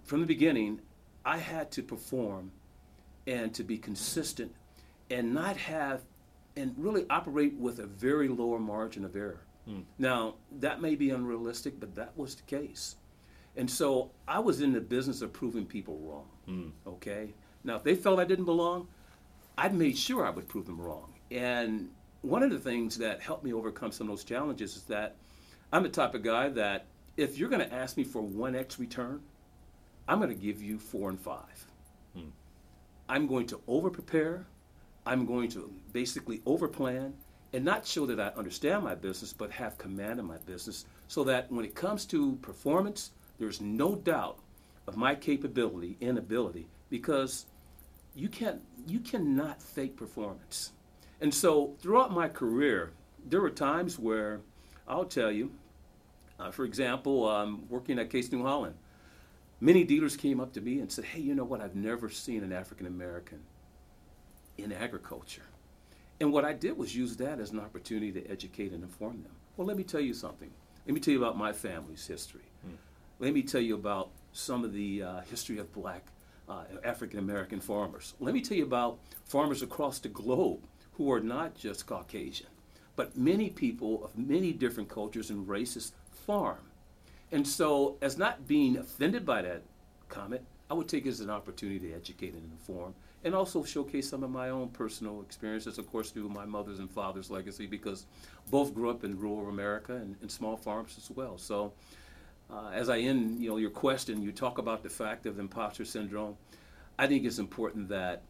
from 0.05 0.21
the 0.21 0.27
beginning, 0.27 0.79
I 1.25 1.39
had 1.39 1.71
to 1.71 1.83
perform 1.83 2.53
and 3.27 3.53
to 3.53 3.65
be 3.65 3.77
consistent 3.77 4.55
and 5.09 5.33
not 5.33 5.57
have 5.57 6.03
and 6.57 6.73
really 6.77 7.05
operate 7.09 7.53
with 7.55 7.79
a 7.79 7.85
very 7.85 8.27
lower 8.27 8.59
margin 8.59 9.05
of 9.05 9.15
error. 9.15 9.41
Hmm. 9.65 9.81
Now, 9.97 10.35
that 10.59 10.81
may 10.81 10.95
be 10.95 11.09
unrealistic, 11.09 11.79
but 11.79 11.95
that 11.95 12.17
was 12.17 12.35
the 12.35 12.43
case. 12.43 12.95
And 13.57 13.69
so 13.69 14.11
I 14.27 14.39
was 14.39 14.61
in 14.61 14.73
the 14.73 14.81
business 14.81 15.21
of 15.21 15.33
proving 15.33 15.65
people 15.65 15.97
wrong. 15.99 16.27
Hmm. 16.45 16.89
Okay? 16.89 17.33
Now, 17.63 17.75
if 17.75 17.83
they 17.83 17.95
felt 17.95 18.19
I 18.19 18.25
didn't 18.25 18.45
belong, 18.45 18.87
I'd 19.57 19.73
made 19.73 19.97
sure 19.97 20.25
I 20.25 20.29
would 20.29 20.47
prove 20.47 20.65
them 20.65 20.79
wrong. 20.79 21.13
And 21.31 21.89
one 22.21 22.43
of 22.43 22.51
the 22.51 22.59
things 22.59 22.97
that 22.97 23.21
helped 23.21 23.43
me 23.43 23.53
overcome 23.53 23.91
some 23.91 24.07
of 24.07 24.11
those 24.11 24.23
challenges 24.23 24.75
is 24.75 24.83
that 24.83 25.15
I'm 25.71 25.83
the 25.83 25.89
type 25.89 26.13
of 26.13 26.23
guy 26.23 26.49
that 26.49 26.85
if 27.17 27.37
you're 27.37 27.49
going 27.49 27.67
to 27.67 27.73
ask 27.73 27.97
me 27.97 28.03
for 28.03 28.21
1x 28.21 28.77
return, 28.77 29.21
I'm 30.07 30.19
going 30.19 30.29
to 30.29 30.35
give 30.35 30.61
you 30.61 30.77
4 30.77 31.09
and 31.09 31.19
5. 31.19 31.41
Hmm. 32.15 32.21
I'm 33.07 33.27
going 33.27 33.47
to 33.47 33.61
over 33.67 33.89
prepare. 33.89 34.47
I'm 35.05 35.25
going 35.25 35.49
to 35.49 35.71
basically 35.93 36.39
overplan 36.39 37.13
and 37.53 37.63
not 37.63 37.85
show 37.85 38.05
that 38.07 38.19
I 38.19 38.37
understand 38.37 38.83
my 38.83 38.95
business, 38.95 39.31
but 39.31 39.51
have 39.51 39.77
command 39.77 40.19
of 40.19 40.25
my 40.25 40.37
business 40.39 40.85
so 41.07 41.23
that 41.25 41.51
when 41.51 41.63
it 41.63 41.75
comes 41.75 42.05
to 42.07 42.35
performance, 42.41 43.11
there's 43.37 43.61
no 43.61 43.95
doubt 43.95 44.39
of 44.87 44.97
my 44.97 45.15
capability 45.15 45.97
and 46.01 46.17
ability 46.17 46.67
because 46.89 47.45
you 48.15 48.29
can't 48.29 48.61
you 48.87 48.99
cannot 48.99 49.61
fake 49.61 49.95
performance. 49.95 50.71
And 51.21 51.33
so 51.33 51.75
throughout 51.79 52.11
my 52.11 52.27
career, 52.27 52.91
there 53.27 53.41
were 53.41 53.49
times 53.49 53.97
where 53.99 54.41
I'll 54.87 55.05
tell 55.05 55.31
you, 55.31 55.51
uh, 56.39 56.51
for 56.51 56.65
example, 56.65 57.27
um, 57.27 57.65
working 57.69 57.99
at 57.99 58.09
Case 58.09 58.31
New 58.31 58.43
Holland, 58.43 58.75
many 59.59 59.83
dealers 59.83 60.15
came 60.15 60.39
up 60.39 60.53
to 60.53 60.61
me 60.61 60.79
and 60.79 60.91
said, 60.91 61.05
"Hey, 61.05 61.21
you 61.21 61.35
know 61.35 61.43
what? 61.43 61.61
I've 61.61 61.75
never 61.75 62.09
seen 62.09 62.43
an 62.43 62.51
African 62.51 62.85
American 62.85 63.39
in 64.57 64.71
agriculture." 64.71 65.43
And 66.19 66.31
what 66.31 66.45
I 66.45 66.53
did 66.53 66.77
was 66.77 66.95
use 66.95 67.17
that 67.17 67.39
as 67.39 67.51
an 67.51 67.59
opportunity 67.59 68.11
to 68.13 68.25
educate 68.27 68.71
and 68.71 68.83
inform 68.83 69.23
them. 69.23 69.33
Well, 69.57 69.67
let 69.67 69.77
me 69.77 69.83
tell 69.83 70.01
you 70.01 70.13
something. 70.13 70.51
Let 70.85 70.93
me 70.93 70.99
tell 70.99 71.13
you 71.13 71.21
about 71.21 71.37
my 71.37 71.51
family's 71.51 72.05
history. 72.07 72.41
Let 73.19 73.33
me 73.33 73.43
tell 73.43 73.61
you 73.61 73.75
about 73.75 74.11
some 74.33 74.63
of 74.63 74.73
the 74.73 75.01
uh, 75.01 75.21
history 75.21 75.57
of 75.57 75.71
black 75.73 76.05
uh, 76.49 76.63
African 76.83 77.19
American 77.19 77.59
farmers. 77.59 78.13
Let 78.19 78.33
me 78.33 78.41
tell 78.41 78.57
you 78.57 78.65
about 78.65 78.99
farmers 79.23 79.61
across 79.61 79.99
the 79.99 80.09
globe 80.09 80.59
who 80.93 81.11
are 81.11 81.21
not 81.21 81.55
just 81.55 81.87
Caucasian, 81.87 82.47
but 82.95 83.17
many 83.17 83.49
people 83.49 84.03
of 84.03 84.17
many 84.17 84.51
different 84.51 84.89
cultures 84.89 85.29
and 85.29 85.47
races 85.47 85.93
farm. 86.11 86.71
And 87.31 87.47
so, 87.47 87.97
as 88.01 88.17
not 88.17 88.47
being 88.47 88.77
offended 88.77 89.25
by 89.25 89.41
that 89.41 89.63
comment, 90.09 90.41
I 90.69 90.73
would 90.73 90.87
take 90.87 91.05
it 91.05 91.09
as 91.09 91.19
an 91.19 91.29
opportunity 91.29 91.79
to 91.87 91.93
educate 91.93 92.33
and 92.33 92.51
inform, 92.51 92.95
and 93.25 93.33
also 93.33 93.63
showcase 93.63 94.07
some 94.07 94.23
of 94.23 94.29
my 94.29 94.49
own 94.49 94.69
personal 94.69 95.19
experiences, 95.21 95.79
of 95.79 95.91
course, 95.91 96.11
through 96.11 96.29
my 96.29 96.45
mother's 96.45 96.77
and 96.77 96.89
father's 96.89 97.31
legacy, 97.31 97.65
because 97.65 98.05
both 98.51 98.73
grew 98.73 98.91
up 98.91 99.03
in 99.03 99.19
rural 99.19 99.49
America 99.49 99.93
and, 99.95 100.15
and 100.21 100.31
small 100.31 100.55
farms 100.55 100.95
as 100.97 101.09
well. 101.09 101.35
So, 101.39 101.73
uh, 102.51 102.69
as 102.69 102.87
I 102.87 102.99
end, 102.99 103.41
you 103.41 103.49
know, 103.49 103.57
your 103.57 103.71
question, 103.71 104.21
you 104.21 104.31
talk 104.31 104.59
about 104.59 104.83
the 104.83 104.89
fact 104.89 105.25
of 105.25 105.39
imposter 105.39 105.83
syndrome. 105.83 106.37
I 106.99 107.07
think 107.07 107.25
it's 107.25 107.39
important 107.39 107.89
that 107.89 108.21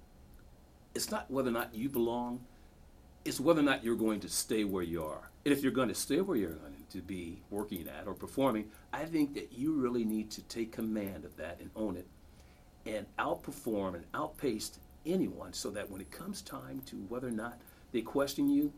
it's 0.95 1.11
not 1.11 1.29
whether 1.29 1.49
or 1.49 1.53
not 1.53 1.75
you 1.75 1.89
belong, 1.89 2.39
it's 3.25 3.41
whether 3.41 3.59
or 3.59 3.63
not 3.63 3.83
you're 3.83 3.97
going 3.97 4.21
to 4.21 4.29
stay 4.29 4.63
where 4.63 4.81
you 4.81 5.03
are. 5.03 5.29
And 5.43 5.53
if 5.53 5.61
you're 5.61 5.73
going 5.73 5.89
to 5.89 5.95
stay 5.95 6.21
where 6.21 6.37
you're 6.37 6.53
going 6.53 6.85
to 6.91 7.01
be 7.01 7.41
working 7.49 7.89
at 7.89 8.07
or 8.07 8.13
performing, 8.13 8.71
I 8.93 9.03
think 9.03 9.33
that 9.33 9.51
you 9.51 9.73
really 9.73 10.05
need 10.05 10.31
to 10.31 10.41
take 10.43 10.71
command 10.71 11.25
of 11.25 11.35
that 11.35 11.57
and 11.59 11.69
own 11.75 11.97
it 11.97 12.07
and 12.85 13.05
outperform 13.17 13.95
and 13.95 14.05
outpace 14.13 14.77
anyone 15.05 15.53
so 15.53 15.69
that 15.71 15.89
when 15.89 16.01
it 16.01 16.11
comes 16.11 16.41
time 16.41 16.81
to 16.87 16.95
whether 17.09 17.27
or 17.27 17.31
not 17.31 17.59
they 17.91 18.01
question 18.01 18.49
you, 18.49 18.73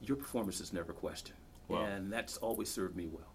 your 0.00 0.16
performance 0.16 0.60
is 0.60 0.72
never 0.72 0.92
questioned. 0.92 1.38
Wow. 1.68 1.84
And 1.84 2.12
that's 2.12 2.36
always 2.38 2.68
served 2.68 2.96
me 2.96 3.06
well. 3.10 3.32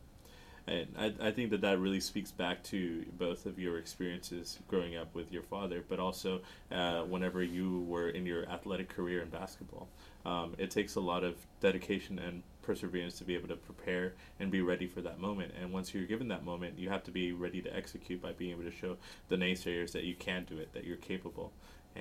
And 0.68 0.88
I, 0.98 1.28
I 1.28 1.32
think 1.32 1.52
that 1.52 1.62
that 1.62 1.80
really 1.80 2.02
speaks 2.02 2.32
back 2.32 2.62
to 2.66 3.06
both 3.18 3.46
of 3.46 3.58
your 3.58 3.78
experiences 3.78 4.60
growing 4.68 4.98
up 4.98 5.16
with 5.16 5.32
your 5.32 5.44
father, 5.44 5.82
but 5.88 5.98
also 5.98 6.42
uh, 6.72 7.04
whenever 7.04 7.42
you 7.42 7.86
were 7.88 8.10
in 8.10 8.26
your 8.26 8.48
athletic 8.50 8.90
career 8.90 9.22
in 9.22 9.30
basketball. 9.30 9.88
Um, 10.26 10.56
it 10.58 10.70
takes 10.70 10.96
a 10.96 11.00
lot 11.00 11.24
of 11.24 11.38
dedication 11.62 12.20
and 12.20 12.44
perseverance 12.64 13.18
to 13.18 13.24
be 13.24 13.34
able 13.34 13.48
to 13.48 13.56
prepare 13.56 14.14
and 14.42 14.52
be 14.52 14.62
ready 14.62 14.88
for 14.88 15.00
that 15.02 15.20
moment. 15.22 15.54
And 15.60 15.72
once 15.72 15.94
you're 15.94 16.04
given 16.04 16.28
that 16.28 16.44
moment, 16.44 16.78
you 16.78 16.90
have 16.90 17.04
to 17.06 17.12
be 17.12 17.32
ready 17.32 17.62
to 17.62 17.74
execute 17.74 18.22
by 18.22 18.34
being 18.34 18.52
able 18.52 18.70
to 18.70 18.72
show 18.72 18.98
the 19.30 19.38
naysayers 19.38 19.94
that 19.94 20.04
you 20.04 20.16
can 20.16 20.44
do 20.44 20.58
it, 20.58 20.74
that 20.74 20.84
you're 20.84 20.98
capable. 20.98 21.54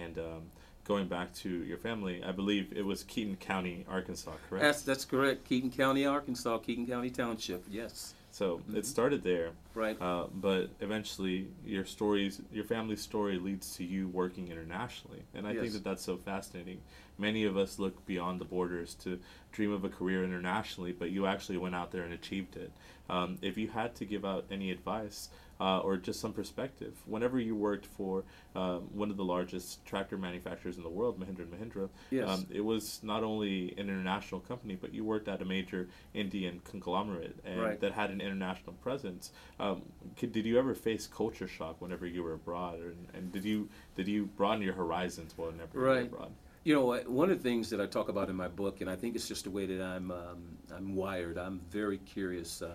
And 0.02 0.18
um, 0.18 0.42
going 0.84 1.08
back 1.08 1.34
to 1.36 1.48
your 1.48 1.78
family, 1.78 2.22
I 2.24 2.32
believe 2.32 2.72
it 2.74 2.84
was 2.84 3.02
Keaton 3.04 3.36
County, 3.36 3.84
Arkansas, 3.88 4.32
correct? 4.48 4.62
That's, 4.62 4.82
that's 4.82 5.04
correct. 5.04 5.44
Keaton 5.48 5.70
County, 5.70 6.06
Arkansas, 6.06 6.58
Keaton 6.58 6.86
County 6.86 7.10
Township, 7.10 7.64
yes. 7.70 8.14
So 8.30 8.58
Mm-hmm. 8.58 8.76
it 8.76 8.84
started 8.86 9.22
there, 9.22 9.50
Right. 9.74 9.96
uh, 10.00 10.26
but 10.34 10.68
eventually 10.80 11.48
your 11.64 11.86
stories, 11.86 12.42
your 12.52 12.64
family's 12.64 13.00
story 13.00 13.38
leads 13.38 13.74
to 13.76 13.84
you 13.84 14.08
working 14.08 14.48
internationally, 14.48 15.22
and 15.34 15.46
I 15.46 15.54
think 15.54 15.72
that 15.72 15.84
that's 15.84 16.02
so 16.02 16.18
fascinating. 16.18 16.80
Many 17.18 17.44
of 17.44 17.56
us 17.56 17.78
look 17.78 18.04
beyond 18.04 18.38
the 18.38 18.44
borders 18.44 18.92
to 19.04 19.18
dream 19.56 19.72
of 19.72 19.84
a 19.84 19.88
career 19.88 20.22
internationally, 20.22 20.92
but 20.92 21.10
you 21.10 21.26
actually 21.26 21.56
went 21.56 21.74
out 21.74 21.90
there 21.90 22.02
and 22.02 22.12
achieved 22.12 22.56
it. 22.56 22.70
Um, 23.08 23.38
if 23.40 23.56
you 23.56 23.68
had 23.68 23.94
to 23.96 24.04
give 24.04 24.24
out 24.24 24.44
any 24.50 24.70
advice 24.70 25.30
uh, 25.58 25.78
or 25.78 25.96
just 25.96 26.20
some 26.20 26.34
perspective, 26.34 26.92
whenever 27.06 27.40
you 27.40 27.56
worked 27.56 27.86
for 27.86 28.24
uh, 28.54 28.76
one 28.92 29.10
of 29.10 29.16
the 29.16 29.24
largest 29.24 29.82
tractor 29.86 30.18
manufacturers 30.18 30.76
in 30.76 30.82
the 30.82 30.90
world, 30.90 31.18
Mahindra 31.18 31.44
and 31.50 31.52
Mahindra, 31.52 31.88
Yes. 32.10 32.28
um, 32.28 32.46
it 32.50 32.60
was 32.60 33.00
not 33.02 33.24
only 33.24 33.70
an 33.78 33.88
international 33.88 34.40
company, 34.42 34.76
but 34.78 34.92
you 34.92 35.04
worked 35.04 35.26
at 35.28 35.40
a 35.40 35.44
major 35.46 35.88
Indian 36.12 36.60
conglomerate 36.64 37.36
and 37.46 37.58
Right. 37.60 37.80
that 37.80 37.92
had 37.92 38.10
an 38.10 38.20
international 38.20 38.74
presence. 38.82 39.30
Um, 39.58 39.82
could, 40.18 40.32
did 40.32 40.44
you 40.44 40.58
ever 40.58 40.74
face 40.74 41.06
culture 41.06 41.48
shock 41.48 41.80
whenever 41.80 42.06
you 42.06 42.22
were 42.22 42.34
abroad, 42.34 42.80
and, 42.80 43.06
and 43.14 43.32
did 43.32 43.44
you 43.44 43.70
did 43.94 44.06
you 44.06 44.26
broaden 44.36 44.62
your 44.62 44.74
horizons 44.74 45.32
whenever 45.38 45.70
you 45.74 45.80
were 45.80 45.86
Right. 45.86 46.02
abroad? 46.06 46.32
You 46.66 46.74
know, 46.74 46.96
one 47.06 47.30
of 47.30 47.40
the 47.40 47.48
things 47.48 47.70
that 47.70 47.80
I 47.80 47.86
talk 47.86 48.08
about 48.08 48.28
in 48.28 48.34
my 48.34 48.48
book, 48.48 48.80
and 48.80 48.90
I 48.90 48.96
think 48.96 49.14
it's 49.14 49.28
just 49.28 49.44
the 49.44 49.50
way 49.50 49.66
that 49.66 49.80
I'm, 49.80 50.10
um, 50.10 50.42
I'm 50.76 50.96
wired. 50.96 51.38
I'm 51.38 51.60
very 51.70 51.98
curious. 51.98 52.60
Uh, 52.60 52.72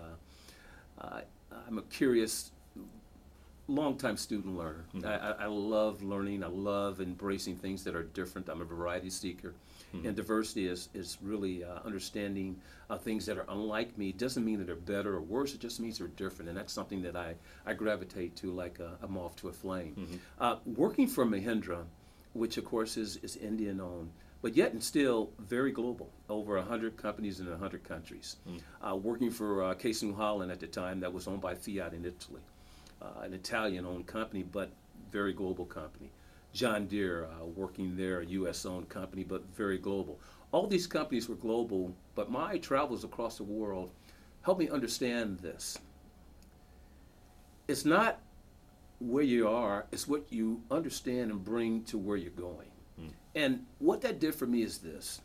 uh, 0.98 1.20
I'm 1.68 1.76
a 1.76 1.82
curious, 1.82 2.52
long-time 3.68 4.16
student 4.16 4.56
learner. 4.56 4.86
Mhm. 4.94 5.04
I, 5.04 5.16
I, 5.16 5.30
I 5.42 5.46
love 5.46 6.02
learning. 6.02 6.42
I 6.42 6.46
love 6.46 7.02
embracing 7.02 7.56
things 7.56 7.84
that 7.84 7.94
are 7.94 8.04
different. 8.04 8.48
I'm 8.48 8.62
a 8.62 8.64
variety 8.64 9.10
seeker, 9.10 9.52
Mhm. 9.94 10.06
and 10.06 10.16
diversity 10.16 10.68
is 10.68 10.88
is 10.94 11.18
really 11.20 11.62
uh, 11.62 11.80
understanding 11.84 12.58
uh, 12.88 12.96
things 12.96 13.26
that 13.26 13.36
are 13.36 13.44
unlike 13.50 13.98
me. 13.98 14.08
It 14.08 14.16
doesn't 14.16 14.42
mean 14.42 14.56
that 14.60 14.68
they're 14.68 14.86
better 14.96 15.16
or 15.16 15.20
worse. 15.20 15.52
It 15.52 15.60
just 15.60 15.80
means 15.80 15.98
they're 15.98 16.08
different, 16.16 16.48
and 16.48 16.56
that's 16.56 16.72
something 16.72 17.02
that 17.02 17.14
I 17.14 17.34
I 17.66 17.74
gravitate 17.74 18.36
to 18.36 18.52
like 18.52 18.78
a, 18.78 18.96
a 19.02 19.06
moth 19.08 19.36
to 19.42 19.48
a 19.48 19.52
flame. 19.52 19.94
Mhm. 19.98 20.18
Uh, 20.38 20.56
working 20.64 21.06
for 21.06 21.26
Mahindra, 21.26 21.84
which 22.32 22.56
of 22.56 22.64
course 22.64 22.96
is, 22.96 23.16
is 23.18 23.36
Indian 23.36 23.80
owned, 23.80 24.10
but 24.40 24.56
yet 24.56 24.72
and 24.72 24.82
still 24.82 25.30
very 25.38 25.70
global, 25.70 26.10
over 26.28 26.56
100 26.56 26.96
companies 26.96 27.40
in 27.40 27.48
100 27.48 27.84
countries. 27.84 28.36
Mm. 28.48 28.60
Uh, 28.82 28.96
working 28.96 29.30
for 29.30 29.62
uh, 29.62 29.74
Case 29.74 30.02
New 30.02 30.14
Holland 30.14 30.50
at 30.50 30.60
the 30.60 30.66
time, 30.66 31.00
that 31.00 31.12
was 31.12 31.28
owned 31.28 31.40
by 31.40 31.54
Fiat 31.54 31.94
in 31.94 32.04
Italy, 32.04 32.42
uh, 33.00 33.20
an 33.22 33.34
Italian 33.34 33.86
owned 33.86 34.06
company, 34.06 34.42
but 34.42 34.70
very 35.10 35.32
global 35.32 35.64
company. 35.64 36.10
John 36.52 36.86
Deere, 36.86 37.24
uh, 37.26 37.46
working 37.46 37.96
there, 37.96 38.20
a 38.20 38.26
U.S. 38.26 38.66
owned 38.66 38.88
company, 38.88 39.24
but 39.24 39.42
very 39.54 39.78
global. 39.78 40.18
All 40.50 40.66
these 40.66 40.86
companies 40.86 41.28
were 41.28 41.34
global, 41.36 41.94
but 42.14 42.30
my 42.30 42.58
travels 42.58 43.04
across 43.04 43.38
the 43.38 43.44
world 43.44 43.90
helped 44.42 44.60
me 44.60 44.68
understand 44.68 45.38
this. 45.38 45.78
It's 47.68 47.84
not 47.84 48.20
where 49.02 49.24
you 49.24 49.48
are, 49.48 49.86
is 49.90 50.06
what 50.06 50.32
you 50.32 50.62
understand 50.70 51.30
and 51.30 51.44
bring 51.44 51.82
to 51.84 51.98
where 51.98 52.16
you're 52.16 52.30
going. 52.30 52.68
Mm. 53.00 53.10
And 53.34 53.66
what 53.78 54.00
that 54.02 54.20
did 54.20 54.34
for 54.34 54.46
me 54.46 54.62
is 54.62 54.78
this. 54.78 55.20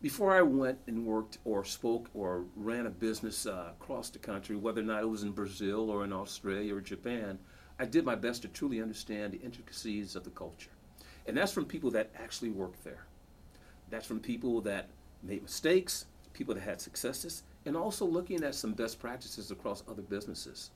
Before 0.00 0.34
I 0.34 0.42
went 0.42 0.78
and 0.86 1.06
worked 1.06 1.38
or 1.44 1.64
spoke 1.64 2.10
or 2.12 2.44
ran 2.56 2.86
a 2.86 2.90
business 2.90 3.46
uh, 3.46 3.72
across 3.80 4.10
the 4.10 4.18
country, 4.18 4.56
whether 4.56 4.80
or 4.80 4.84
not 4.84 5.02
it 5.02 5.08
was 5.08 5.22
in 5.22 5.30
Brazil 5.30 5.90
or 5.90 6.02
in 6.02 6.12
Australia 6.12 6.74
or 6.74 6.80
Japan, 6.80 7.38
I 7.78 7.84
did 7.84 8.04
my 8.04 8.16
best 8.16 8.42
to 8.42 8.48
truly 8.48 8.82
understand 8.82 9.32
the 9.32 9.40
intricacies 9.40 10.16
of 10.16 10.24
the 10.24 10.30
culture. 10.30 10.70
And 11.26 11.36
that's 11.36 11.52
from 11.52 11.66
people 11.66 11.90
that 11.92 12.10
actually 12.16 12.50
work 12.50 12.82
there. 12.82 13.06
That's 13.90 14.06
from 14.06 14.18
people 14.18 14.60
that 14.62 14.88
made 15.22 15.42
mistakes, 15.42 16.06
people 16.32 16.54
that 16.54 16.62
had 16.62 16.80
successes, 16.80 17.44
and 17.64 17.76
also 17.76 18.04
looking 18.04 18.42
at 18.42 18.56
some 18.56 18.72
best 18.72 18.98
practices 18.98 19.50
across 19.52 19.84
other 19.88 20.02
businesses 20.02 20.70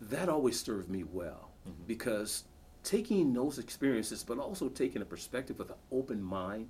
that 0.00 0.28
always 0.28 0.60
served 0.60 0.90
me 0.90 1.04
well 1.04 1.50
because 1.86 2.44
taking 2.82 3.32
those 3.32 3.58
experiences, 3.58 4.22
but 4.22 4.38
also 4.38 4.68
taking 4.68 5.02
a 5.02 5.04
perspective 5.04 5.58
with 5.58 5.70
an 5.70 5.76
open 5.90 6.22
mind 6.22 6.68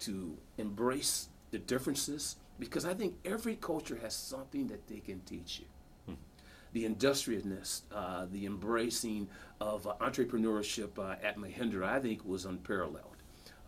to 0.00 0.38
embrace 0.56 1.28
the 1.50 1.58
differences, 1.58 2.36
because 2.58 2.84
I 2.84 2.94
think 2.94 3.16
every 3.24 3.56
culture 3.56 3.98
has 4.02 4.14
something 4.14 4.68
that 4.68 4.86
they 4.88 5.00
can 5.00 5.20
teach 5.20 5.60
you. 5.60 6.16
The 6.72 6.84
industriousness, 6.84 7.82
uh, 7.94 8.26
the 8.30 8.44
embracing 8.44 9.28
of 9.60 9.86
uh, 9.86 9.94
entrepreneurship 10.00 10.98
uh, 10.98 11.16
at 11.22 11.38
Mahindra, 11.38 11.86
I 11.86 11.98
think 11.98 12.24
was 12.24 12.44
unparalleled. 12.44 13.16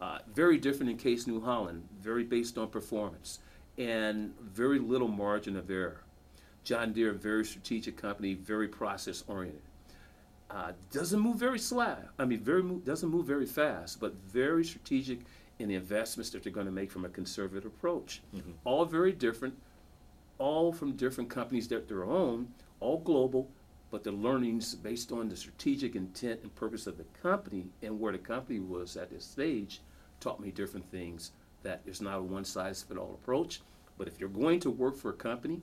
Uh, 0.01 0.19
very 0.35 0.59
different 0.59 0.91
in 0.91 0.97
Case 0.99 1.27
New 1.27 1.41
Holland, 1.41 1.89
very 1.99 2.25
based 2.25 2.59
on 2.59 2.69
performance, 2.69 3.41
and 3.79 4.35
very 4.41 4.79
little 4.79 5.09
margin 5.09 5.57
of 5.57 5.71
error. 5.71 6.03
John 6.65 6.93
Deere, 6.93 7.13
very 7.13 7.45
strategic 7.45 7.97
company, 7.97 8.35
very 8.35 8.69
process 8.69 9.25
oriented. 9.27 9.63
Uh, 10.51 10.73
doesn't 10.93 11.21
move 11.21 11.37
very 11.37 11.59
slow. 11.59 11.97
I 12.19 12.25
mean, 12.25 12.41
very 12.41 12.63
move, 12.63 12.85
doesn't 12.85 13.09
move 13.09 13.27
very 13.27 13.47
fast, 13.47 14.01
but 14.01 14.15
very 14.15 14.65
strategic 14.65 15.21
in 15.61 15.69
the 15.69 15.77
investments 15.77 16.31
that 16.31 16.43
they're 16.43 16.53
going 16.53 16.67
to 16.67 16.73
make 16.73 16.91
from 16.91 17.05
a 17.05 17.09
conservative 17.09 17.67
approach. 17.67 18.23
Mhm. 18.35 18.55
All 18.65 18.85
very 18.85 19.13
different, 19.13 19.55
all 20.39 20.73
from 20.73 20.97
different 20.97 21.31
companies 21.31 21.69
that 21.69 21.87
they're 21.87 22.05
own, 22.05 22.53
all 22.81 22.99
global, 22.99 23.51
but 23.91 24.03
the 24.03 24.13
learnings 24.13 24.75
based 24.75 25.13
on 25.13 25.29
the 25.29 25.37
strategic 25.37 25.95
intent 25.95 26.41
and 26.43 26.55
purpose 26.55 26.87
of 26.87 26.97
the 26.97 27.05
company 27.23 27.69
and 27.83 28.01
where 28.01 28.13
the 28.13 28.19
company 28.19 28.59
was 28.59 28.97
at 28.97 29.11
this 29.11 29.25
stage 29.25 29.83
taught 30.19 30.41
me 30.41 30.51
different 30.51 30.91
things. 30.91 31.33
That 31.63 31.85
there's 31.85 32.01
not 32.01 32.19
a 32.19 32.23
one 32.23 32.45
size 32.45 32.83
fit 32.83 32.97
all 32.97 33.19
approach, 33.23 33.61
but 33.99 34.09
if 34.09 34.19
you're 34.19 34.29
going 34.29 34.61
to 34.61 34.71
work 34.71 34.97
for 34.97 35.11
a 35.11 35.15
company, 35.15 35.61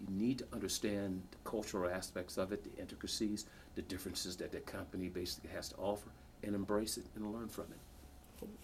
you 0.00 0.14
need 0.14 0.38
to 0.38 0.46
understand 0.52 1.22
the 1.30 1.48
cultural 1.48 1.90
aspects 1.90 2.36
of 2.36 2.52
it, 2.52 2.64
the 2.64 2.80
intricacies, 2.80 3.46
the 3.74 3.82
differences 3.82 4.36
that 4.36 4.52
the 4.52 4.60
company 4.60 5.08
basically 5.08 5.50
has 5.50 5.68
to 5.70 5.76
offer, 5.76 6.10
and 6.42 6.54
embrace 6.54 6.96
it 6.96 7.06
and 7.16 7.32
learn 7.32 7.48
from 7.48 7.64
it. 7.64 7.78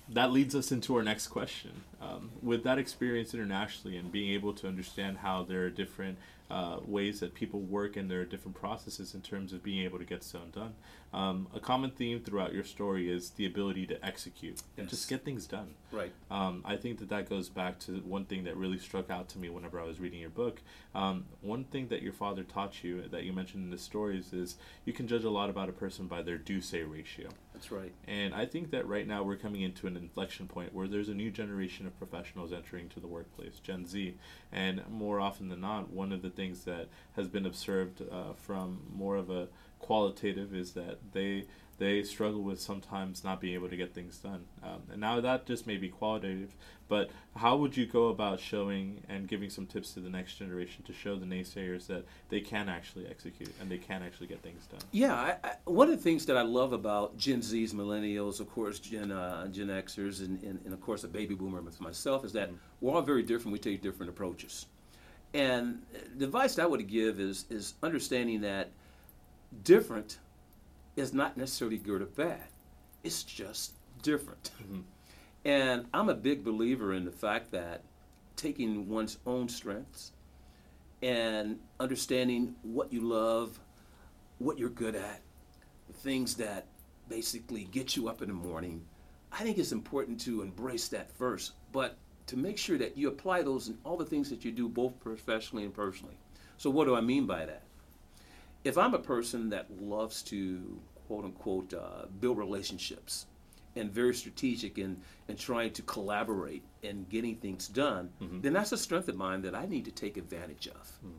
That 0.08 0.32
leads 0.32 0.54
us 0.54 0.72
into 0.72 0.96
our 0.96 1.02
next 1.02 1.28
question. 1.28 1.70
Um, 2.00 2.30
with 2.42 2.64
that 2.64 2.78
experience 2.78 3.34
internationally 3.34 3.96
and 3.96 4.10
being 4.10 4.32
able 4.32 4.52
to 4.54 4.66
understand 4.66 5.18
how 5.18 5.44
there 5.44 5.64
are 5.64 5.70
different 5.70 6.18
uh, 6.50 6.78
ways 6.84 7.20
that 7.20 7.32
people 7.34 7.60
work 7.60 7.96
and 7.96 8.10
there 8.10 8.20
are 8.20 8.24
different 8.24 8.56
processes 8.56 9.14
in 9.14 9.20
terms 9.20 9.52
of 9.52 9.62
being 9.62 9.84
able 9.84 9.98
to 9.98 10.04
get 10.04 10.24
stuff 10.24 10.50
done, 10.52 10.74
um, 11.12 11.46
a 11.54 11.60
common 11.60 11.90
theme 11.90 12.20
throughout 12.20 12.52
your 12.52 12.64
story 12.64 13.10
is 13.10 13.30
the 13.30 13.46
ability 13.46 13.86
to 13.86 14.04
execute 14.04 14.60
and 14.76 14.88
just 14.88 15.08
get 15.08 15.24
things 15.24 15.46
done. 15.46 15.74
Right. 15.92 16.12
Um, 16.30 16.62
I 16.64 16.76
think 16.76 16.98
that 16.98 17.08
that 17.10 17.28
goes 17.28 17.48
back 17.48 17.78
to 17.80 17.98
one 17.98 18.24
thing 18.24 18.44
that 18.44 18.56
really 18.56 18.78
struck 18.78 19.10
out 19.10 19.28
to 19.30 19.38
me 19.38 19.48
whenever 19.48 19.80
I 19.80 19.84
was 19.84 20.00
reading 20.00 20.20
your 20.20 20.30
book. 20.30 20.60
Um, 20.94 21.26
one 21.40 21.64
thing 21.64 21.86
that 21.88 22.02
your 22.02 22.12
father 22.12 22.42
taught 22.42 22.82
you 22.82 23.02
that 23.08 23.22
you 23.22 23.32
mentioned 23.32 23.64
in 23.64 23.70
the 23.70 23.78
stories 23.78 24.32
is 24.32 24.56
you 24.84 24.92
can 24.92 25.06
judge 25.06 25.24
a 25.24 25.30
lot 25.30 25.50
about 25.50 25.68
a 25.68 25.72
person 25.72 26.06
by 26.06 26.22
their 26.22 26.38
do 26.38 26.60
say 26.60 26.82
ratio. 26.82 27.28
That's 27.60 27.72
right. 27.72 27.92
And 28.08 28.32
I 28.32 28.46
think 28.46 28.70
that 28.70 28.88
right 28.88 29.06
now 29.06 29.22
we're 29.22 29.36
coming 29.36 29.60
into 29.60 29.86
an 29.86 29.94
inflection 29.94 30.48
point 30.48 30.72
where 30.72 30.88
there's 30.88 31.10
a 31.10 31.14
new 31.14 31.30
generation 31.30 31.86
of 31.86 31.98
professionals 31.98 32.54
entering 32.54 32.88
to 32.88 33.00
the 33.00 33.06
workplace, 33.06 33.58
Gen 33.62 33.84
Z. 33.84 34.16
And 34.50 34.82
more 34.88 35.20
often 35.20 35.50
than 35.50 35.60
not, 35.60 35.90
one 35.92 36.10
of 36.10 36.22
the 36.22 36.30
things 36.30 36.64
that 36.64 36.88
has 37.16 37.28
been 37.28 37.44
observed 37.44 38.00
uh, 38.10 38.32
from 38.32 38.80
more 38.90 39.16
of 39.16 39.28
a 39.28 39.48
qualitative 39.78 40.54
is 40.54 40.72
that 40.72 41.00
they 41.12 41.44
they 41.80 42.02
struggle 42.02 42.42
with 42.42 42.60
sometimes 42.60 43.24
not 43.24 43.40
being 43.40 43.54
able 43.54 43.68
to 43.70 43.76
get 43.76 43.94
things 43.94 44.18
done. 44.18 44.44
Um, 44.62 44.82
and 44.92 45.00
now 45.00 45.18
that 45.22 45.46
just 45.46 45.66
may 45.66 45.78
be 45.78 45.88
qualitative, 45.88 46.54
but 46.88 47.10
how 47.34 47.56
would 47.56 47.74
you 47.74 47.86
go 47.86 48.08
about 48.08 48.38
showing 48.38 49.02
and 49.08 49.26
giving 49.26 49.48
some 49.48 49.64
tips 49.64 49.94
to 49.94 50.00
the 50.00 50.10
next 50.10 50.34
generation 50.34 50.84
to 50.84 50.92
show 50.92 51.16
the 51.16 51.24
naysayers 51.24 51.86
that 51.86 52.04
they 52.28 52.40
can 52.40 52.68
actually 52.68 53.06
execute 53.06 53.50
and 53.58 53.70
they 53.70 53.78
can 53.78 54.02
actually 54.02 54.26
get 54.26 54.42
things 54.42 54.66
done? 54.66 54.80
Yeah, 54.92 55.14
I, 55.14 55.36
I, 55.42 55.52
one 55.64 55.88
of 55.88 55.96
the 55.96 56.02
things 56.02 56.26
that 56.26 56.36
I 56.36 56.42
love 56.42 56.74
about 56.74 57.16
Gen 57.16 57.40
Zs, 57.40 57.72
millennials, 57.72 58.40
of 58.40 58.50
course, 58.50 58.78
Gen 58.78 59.10
uh, 59.10 59.48
Gen 59.48 59.68
Xers, 59.68 60.20
and, 60.20 60.42
and, 60.42 60.60
and 60.66 60.74
of 60.74 60.82
course 60.82 61.02
a 61.04 61.08
baby 61.08 61.34
boomer 61.34 61.62
myself 61.80 62.26
is 62.26 62.32
that 62.34 62.50
we're 62.82 62.94
all 62.94 63.00
very 63.00 63.22
different. 63.22 63.54
We 63.54 63.58
take 63.58 63.80
different 63.80 64.10
approaches, 64.10 64.66
and 65.32 65.80
the 66.18 66.26
advice 66.26 66.56
that 66.56 66.64
I 66.64 66.66
would 66.66 66.86
give 66.86 67.20
is 67.20 67.46
is 67.48 67.72
understanding 67.82 68.42
that 68.42 68.68
different 69.64 70.18
is 71.00 71.12
not 71.12 71.36
necessarily 71.36 71.78
good 71.78 72.02
or 72.02 72.06
bad. 72.06 72.44
It's 73.02 73.22
just 73.22 73.74
different. 74.02 74.50
Mhm. 74.70 74.82
And 75.42 75.86
I'm 75.94 76.10
a 76.10 76.14
big 76.14 76.44
believer 76.44 76.92
in 76.92 77.06
the 77.06 77.10
fact 77.10 77.50
that 77.52 77.82
taking 78.36 78.88
one's 78.88 79.16
own 79.26 79.48
strengths 79.48 80.12
and 81.02 81.58
understanding 81.78 82.54
what 82.62 82.92
you 82.92 83.00
love, 83.00 83.58
what 84.38 84.58
you're 84.58 84.68
good 84.68 84.94
at, 84.94 85.22
the 85.86 85.94
things 85.94 86.34
that 86.36 86.66
basically 87.08 87.64
get 87.64 87.96
you 87.96 88.06
up 88.08 88.20
in 88.20 88.28
the 88.28 88.34
morning. 88.34 88.84
I 89.32 89.42
think 89.42 89.56
it's 89.56 89.72
important 89.72 90.20
to 90.22 90.42
embrace 90.42 90.88
that 90.88 91.10
first, 91.10 91.52
but 91.72 91.96
to 92.26 92.36
make 92.36 92.58
sure 92.58 92.76
that 92.76 92.98
you 92.98 93.08
apply 93.08 93.40
those 93.42 93.68
in 93.68 93.78
all 93.82 93.96
the 93.96 94.04
things 94.04 94.28
that 94.28 94.44
you 94.44 94.52
do, 94.52 94.68
both 94.68 95.00
professionally 95.00 95.64
and 95.64 95.72
personally. 95.72 96.18
So, 96.58 96.68
what 96.68 96.84
do 96.84 96.94
I 96.94 97.00
mean 97.00 97.26
by 97.26 97.46
that? 97.46 97.62
If 98.62 98.76
I'm 98.76 98.92
a 98.92 98.98
person 98.98 99.48
that 99.50 99.70
loves 99.80 100.22
to, 100.24 100.80
quote 101.10 101.24
unquote, 101.24 101.74
uh, 101.74 102.06
build 102.20 102.38
relationships 102.38 103.26
and 103.74 103.90
very 103.90 104.14
strategic 104.14 104.78
in, 104.78 104.96
in 105.26 105.36
trying 105.36 105.72
to 105.72 105.82
collaborate 105.82 106.62
and 106.84 107.08
getting 107.08 107.34
things 107.34 107.66
done, 107.66 108.10
mm-hmm. 108.22 108.40
then 108.42 108.52
that's 108.52 108.70
a 108.70 108.76
strength 108.76 109.08
of 109.08 109.16
mine 109.16 109.42
that 109.42 109.52
I 109.52 109.66
need 109.66 109.84
to 109.86 109.90
take 109.90 110.16
advantage 110.16 110.68
of. 110.68 110.92
Mm. 111.04 111.10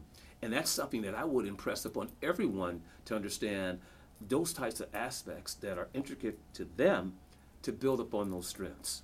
And 0.43 0.53
that's 0.53 0.69
something 0.69 1.01
that 1.01 1.13
I 1.13 1.25
would 1.25 1.45
impress 1.45 1.83
upon 1.83 2.07
everyone 2.23 2.83
to 3.03 3.17
understand 3.17 3.81
those 4.25 4.53
types 4.53 4.79
of 4.79 4.87
aspects 4.93 5.55
that 5.55 5.77
are 5.77 5.89
intricate 5.93 6.39
to 6.53 6.65
them 6.77 7.15
to 7.63 7.73
build 7.73 7.99
upon 7.99 8.31
those 8.31 8.47
strengths. 8.47 9.03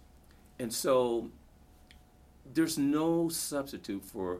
And 0.57 0.71
so 0.71 1.31
there's 2.53 2.77
no 2.77 3.27
substitute 3.27 4.05
for 4.05 4.39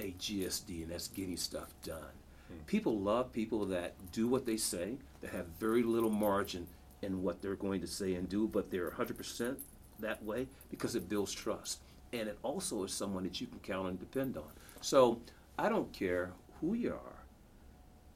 a 0.00 0.12
GSD, 0.12 0.84
and 0.84 0.90
that's 0.90 1.08
getting 1.08 1.36
stuff 1.36 1.74
done. 1.82 2.21
People 2.66 2.98
love 2.98 3.32
people 3.32 3.66
that 3.66 3.94
do 4.12 4.26
what 4.26 4.46
they 4.46 4.56
say, 4.56 4.96
that 5.20 5.30
have 5.30 5.46
very 5.58 5.82
little 5.82 6.10
margin 6.10 6.66
in 7.02 7.22
what 7.22 7.42
they're 7.42 7.56
going 7.56 7.80
to 7.80 7.86
say 7.86 8.14
and 8.14 8.28
do, 8.28 8.48
but 8.48 8.70
they're 8.70 8.90
100% 8.90 9.56
that 10.00 10.22
way 10.22 10.46
because 10.70 10.94
it 10.94 11.08
builds 11.08 11.32
trust. 11.32 11.80
And 12.12 12.28
it 12.28 12.38
also 12.42 12.84
is 12.84 12.92
someone 12.92 13.24
that 13.24 13.40
you 13.40 13.46
can 13.46 13.58
count 13.60 13.88
and 13.88 13.98
depend 13.98 14.36
on. 14.36 14.50
So 14.80 15.20
I 15.58 15.68
don't 15.68 15.92
care 15.92 16.32
who 16.60 16.74
you 16.74 16.92
are. 16.92 17.24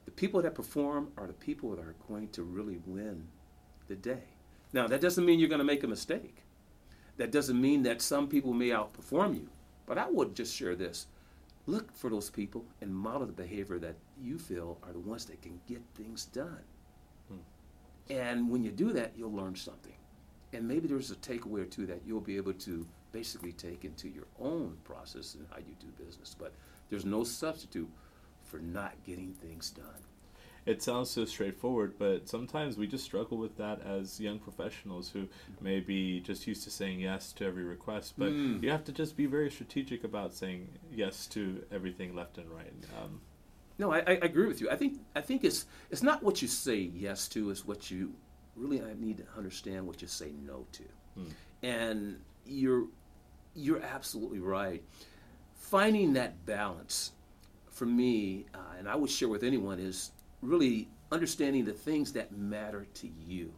The 0.04 0.10
people 0.12 0.42
that 0.42 0.54
perform 0.54 1.12
are 1.16 1.26
the 1.26 1.32
people 1.32 1.70
that 1.70 1.80
are 1.80 1.96
going 2.08 2.28
to 2.28 2.42
really 2.42 2.78
win 2.86 3.26
the 3.88 3.96
day. 3.96 4.22
Now, 4.72 4.86
that 4.86 5.00
doesn't 5.00 5.24
mean 5.24 5.38
you're 5.38 5.48
going 5.48 5.58
to 5.58 5.64
make 5.64 5.82
a 5.84 5.88
mistake. 5.88 6.42
That 7.16 7.32
doesn't 7.32 7.60
mean 7.60 7.82
that 7.84 8.02
some 8.02 8.28
people 8.28 8.52
may 8.52 8.68
outperform 8.68 9.34
you. 9.34 9.48
But 9.86 9.98
I 9.98 10.08
would 10.08 10.34
just 10.34 10.54
share 10.54 10.76
this. 10.76 11.06
Look 11.66 11.92
for 11.92 12.10
those 12.10 12.30
people 12.30 12.64
and 12.80 12.94
model 12.94 13.26
the 13.26 13.32
behavior 13.32 13.78
that 13.80 13.96
you 14.20 14.38
feel 14.38 14.78
are 14.84 14.92
the 14.92 15.00
ones 15.00 15.24
that 15.26 15.42
can 15.42 15.60
get 15.68 15.82
things 15.94 16.26
done. 16.26 16.62
Hmm. 17.28 18.12
And 18.12 18.50
when 18.50 18.62
you 18.62 18.70
do 18.70 18.92
that, 18.92 19.12
you'll 19.16 19.32
learn 19.32 19.56
something. 19.56 19.94
And 20.52 20.66
maybe 20.66 20.86
there's 20.86 21.10
a 21.10 21.16
takeaway 21.16 21.62
or 21.62 21.66
two 21.66 21.86
that 21.86 22.02
you'll 22.06 22.20
be 22.20 22.36
able 22.36 22.52
to 22.54 22.86
basically 23.10 23.52
take 23.52 23.84
into 23.84 24.08
your 24.08 24.26
own 24.38 24.76
process 24.84 25.34
and 25.34 25.46
how 25.50 25.58
you 25.58 25.74
do 25.80 26.04
business. 26.04 26.36
But 26.38 26.52
there's 26.88 27.04
no 27.04 27.24
substitute 27.24 27.90
for 28.44 28.60
not 28.60 28.94
getting 29.04 29.32
things 29.32 29.70
done 29.70 30.04
it 30.66 30.82
sounds 30.82 31.10
so 31.10 31.24
straightforward, 31.24 31.94
but 31.96 32.28
sometimes 32.28 32.76
we 32.76 32.88
just 32.88 33.04
struggle 33.04 33.38
with 33.38 33.56
that 33.56 33.80
as 33.82 34.20
young 34.20 34.40
professionals 34.40 35.08
who 35.08 35.28
may 35.60 35.78
be 35.78 36.18
just 36.20 36.46
used 36.46 36.64
to 36.64 36.70
saying 36.70 37.00
yes 37.00 37.32
to 37.34 37.46
every 37.46 37.62
request. 37.62 38.14
But 38.18 38.32
mm. 38.32 38.60
you 38.60 38.70
have 38.70 38.84
to 38.84 38.92
just 38.92 39.16
be 39.16 39.26
very 39.26 39.48
strategic 39.48 40.02
about 40.02 40.34
saying 40.34 40.68
yes 40.92 41.28
to 41.28 41.64
everything 41.70 42.16
left 42.16 42.38
and 42.38 42.50
right. 42.50 42.72
Um, 43.00 43.20
no, 43.78 43.92
I, 43.92 43.98
I, 43.98 44.18
agree 44.22 44.48
with 44.48 44.60
you. 44.60 44.68
I 44.68 44.76
think 44.76 44.98
I 45.14 45.20
think 45.20 45.44
it's 45.44 45.66
it's 45.90 46.02
not 46.02 46.22
what 46.22 46.42
you 46.42 46.48
say 46.48 46.76
yes 46.76 47.28
to; 47.28 47.50
it's 47.50 47.64
what 47.64 47.90
you 47.90 48.12
really 48.56 48.82
need 48.98 49.18
to 49.18 49.24
understand 49.36 49.86
what 49.86 50.02
you 50.02 50.08
say 50.08 50.32
no 50.44 50.66
to. 50.72 50.82
Mm. 51.18 51.30
And 51.62 52.20
you're 52.44 52.86
you're 53.54 53.82
absolutely 53.82 54.40
right. 54.40 54.82
Finding 55.54 56.14
that 56.14 56.44
balance 56.44 57.12
for 57.70 57.86
me, 57.86 58.46
uh, 58.54 58.78
and 58.78 58.88
I 58.88 58.96
would 58.96 59.10
share 59.10 59.28
with 59.28 59.42
anyone, 59.42 59.78
is 59.78 60.12
really 60.46 60.88
understanding 61.12 61.64
the 61.64 61.72
things 61.72 62.12
that 62.12 62.36
matter 62.36 62.86
to 62.94 63.08
you. 63.26 63.52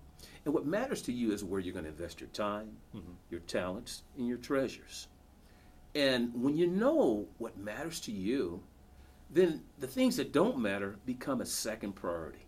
And 0.44 0.54
what 0.54 0.66
matters 0.66 1.02
to 1.02 1.12
you 1.12 1.32
is 1.32 1.44
where 1.44 1.60
you're 1.60 1.72
going 1.72 1.84
to 1.84 1.90
invest 1.90 2.20
your 2.20 2.30
time, 2.30 2.70
mm-hmm. 2.94 3.12
your 3.30 3.40
talents, 3.40 4.02
and 4.16 4.26
your 4.26 4.38
treasures. 4.38 5.08
And 5.94 6.32
when 6.34 6.56
you 6.56 6.66
know 6.66 7.26
what 7.38 7.58
matters 7.58 8.00
to 8.00 8.12
you, 8.12 8.62
then 9.30 9.62
the 9.78 9.86
things 9.86 10.16
that 10.16 10.32
don't 10.32 10.58
matter 10.58 10.96
become 11.04 11.40
a 11.40 11.46
second 11.46 11.94
priority. 11.94 12.46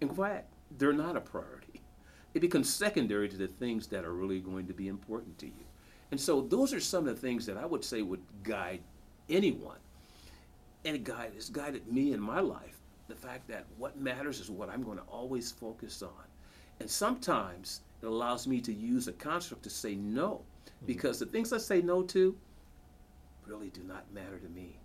In 0.00 0.14
fact, 0.14 0.52
they're 0.78 0.92
not 0.92 1.16
a 1.16 1.20
priority. 1.20 1.80
It 2.34 2.40
becomes 2.40 2.72
secondary 2.72 3.28
to 3.28 3.36
the 3.36 3.46
things 3.46 3.86
that 3.88 4.04
are 4.04 4.14
really 4.14 4.40
going 4.40 4.66
to 4.66 4.74
be 4.74 4.88
important 4.88 5.38
to 5.38 5.46
you. 5.46 5.64
And 6.10 6.20
so 6.20 6.42
those 6.42 6.74
are 6.74 6.80
some 6.80 7.06
of 7.06 7.14
the 7.14 7.20
things 7.20 7.46
that 7.46 7.56
I 7.56 7.66
would 7.66 7.84
say 7.84 8.02
would 8.02 8.22
guide 8.42 8.80
anyone. 9.28 9.78
And 10.84 10.96
it 10.96 11.04
guide, 11.04 11.32
it's 11.34 11.48
guided 11.48 11.90
me 11.90 12.12
in 12.12 12.20
my 12.20 12.40
life 12.40 12.81
the 13.12 13.28
fact 13.28 13.46
that 13.46 13.66
what 13.76 14.00
matters 14.00 14.40
is 14.40 14.50
what 14.50 14.70
I'm 14.70 14.82
going 14.82 14.96
to 14.96 15.04
always 15.04 15.52
focus 15.52 16.02
on. 16.02 16.24
And 16.80 16.90
sometimes 16.90 17.82
it 18.00 18.06
allows 18.06 18.46
me 18.46 18.58
to 18.62 18.72
use 18.72 19.06
a 19.06 19.12
construct 19.12 19.64
to 19.64 19.70
say 19.70 19.94
no, 19.96 20.40
mm-hmm. 20.66 20.86
because 20.86 21.18
the 21.18 21.26
things 21.26 21.52
I 21.52 21.58
say 21.58 21.82
no 21.82 22.02
to 22.04 22.34
really 23.46 23.68
do 23.68 23.82
not 23.82 24.10
matter 24.14 24.38
to 24.38 24.48
me. 24.48 24.78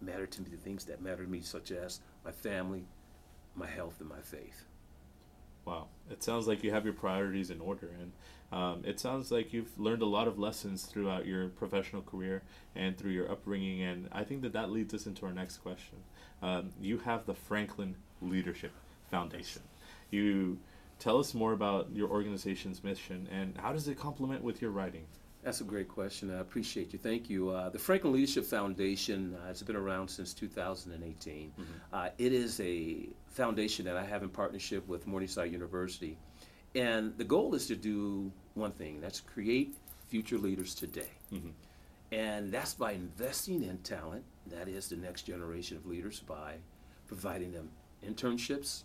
Matter 0.00 0.26
to 0.26 0.42
me 0.42 0.48
the 0.50 0.56
things 0.56 0.84
that 0.86 1.00
matter 1.00 1.24
to 1.24 1.30
me, 1.30 1.40
such 1.40 1.70
as 1.70 2.00
my 2.24 2.32
family, 2.32 2.84
my 3.54 3.66
health, 3.66 4.00
and 4.00 4.08
my 4.08 4.20
faith. 4.22 4.64
Wow, 5.64 5.86
it 6.10 6.24
sounds 6.24 6.48
like 6.48 6.64
you 6.64 6.72
have 6.72 6.84
your 6.84 6.94
priorities 6.94 7.50
in 7.50 7.60
order, 7.60 7.90
and 8.00 8.12
um, 8.58 8.82
it 8.84 8.98
sounds 8.98 9.30
like 9.30 9.52
you've 9.52 9.78
learned 9.78 10.02
a 10.02 10.06
lot 10.06 10.26
of 10.26 10.38
lessons 10.38 10.84
throughout 10.84 11.26
your 11.26 11.48
professional 11.48 12.02
career 12.02 12.42
and 12.74 12.96
through 12.96 13.12
your 13.12 13.30
upbringing, 13.30 13.82
and 13.82 14.08
I 14.10 14.24
think 14.24 14.42
that 14.42 14.54
that 14.54 14.70
leads 14.70 14.94
us 14.94 15.06
into 15.06 15.26
our 15.26 15.32
next 15.32 15.58
question 15.58 15.98
um, 16.42 16.70
you 16.80 16.98
have 16.98 17.26
the 17.26 17.34
Franklin 17.34 17.94
Leadership 18.20 18.72
Foundation. 19.10 19.62
You 20.10 20.58
tell 20.98 21.18
us 21.18 21.34
more 21.34 21.52
about 21.52 21.88
your 21.92 22.08
organization's 22.08 22.82
mission 22.82 23.28
and 23.30 23.56
how 23.56 23.72
does 23.72 23.88
it 23.88 23.98
complement 23.98 24.42
with 24.42 24.60
your 24.60 24.70
writing? 24.70 25.04
That's 25.42 25.60
a 25.60 25.64
great 25.64 25.88
question. 25.88 26.34
I 26.34 26.40
appreciate 26.40 26.92
you. 26.92 26.98
Thank 26.98 27.30
you. 27.30 27.50
Uh, 27.50 27.68
the 27.68 27.78
Franklin 27.78 28.12
Leadership 28.12 28.44
Foundation 28.44 29.36
uh, 29.40 29.46
has 29.46 29.62
been 29.62 29.76
around 29.76 30.08
since 30.08 30.34
2018. 30.34 31.52
Mm-hmm. 31.52 31.62
Uh, 31.92 32.08
it 32.18 32.32
is 32.32 32.60
a 32.60 33.08
foundation 33.28 33.84
that 33.84 33.96
I 33.96 34.04
have 34.04 34.22
in 34.22 34.28
partnership 34.28 34.86
with 34.88 35.06
Morningside 35.06 35.52
University. 35.52 36.18
And 36.74 37.16
the 37.16 37.24
goal 37.24 37.54
is 37.54 37.66
to 37.68 37.76
do 37.76 38.32
one 38.54 38.72
thing 38.72 39.00
that's 39.00 39.20
create 39.20 39.76
future 40.08 40.38
leaders 40.38 40.74
today. 40.74 41.10
Mm-hmm. 41.32 41.50
And 42.10 42.50
that's 42.50 42.74
by 42.74 42.92
investing 42.92 43.62
in 43.62 43.78
talent, 43.78 44.24
that 44.50 44.68
is 44.68 44.88
the 44.88 44.96
next 44.96 45.22
generation 45.22 45.76
of 45.76 45.86
leaders, 45.86 46.20
by 46.20 46.54
providing 47.06 47.52
them 47.52 47.70
internships, 48.06 48.82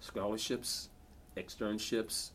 scholarships, 0.00 0.88
externships, 1.36 2.30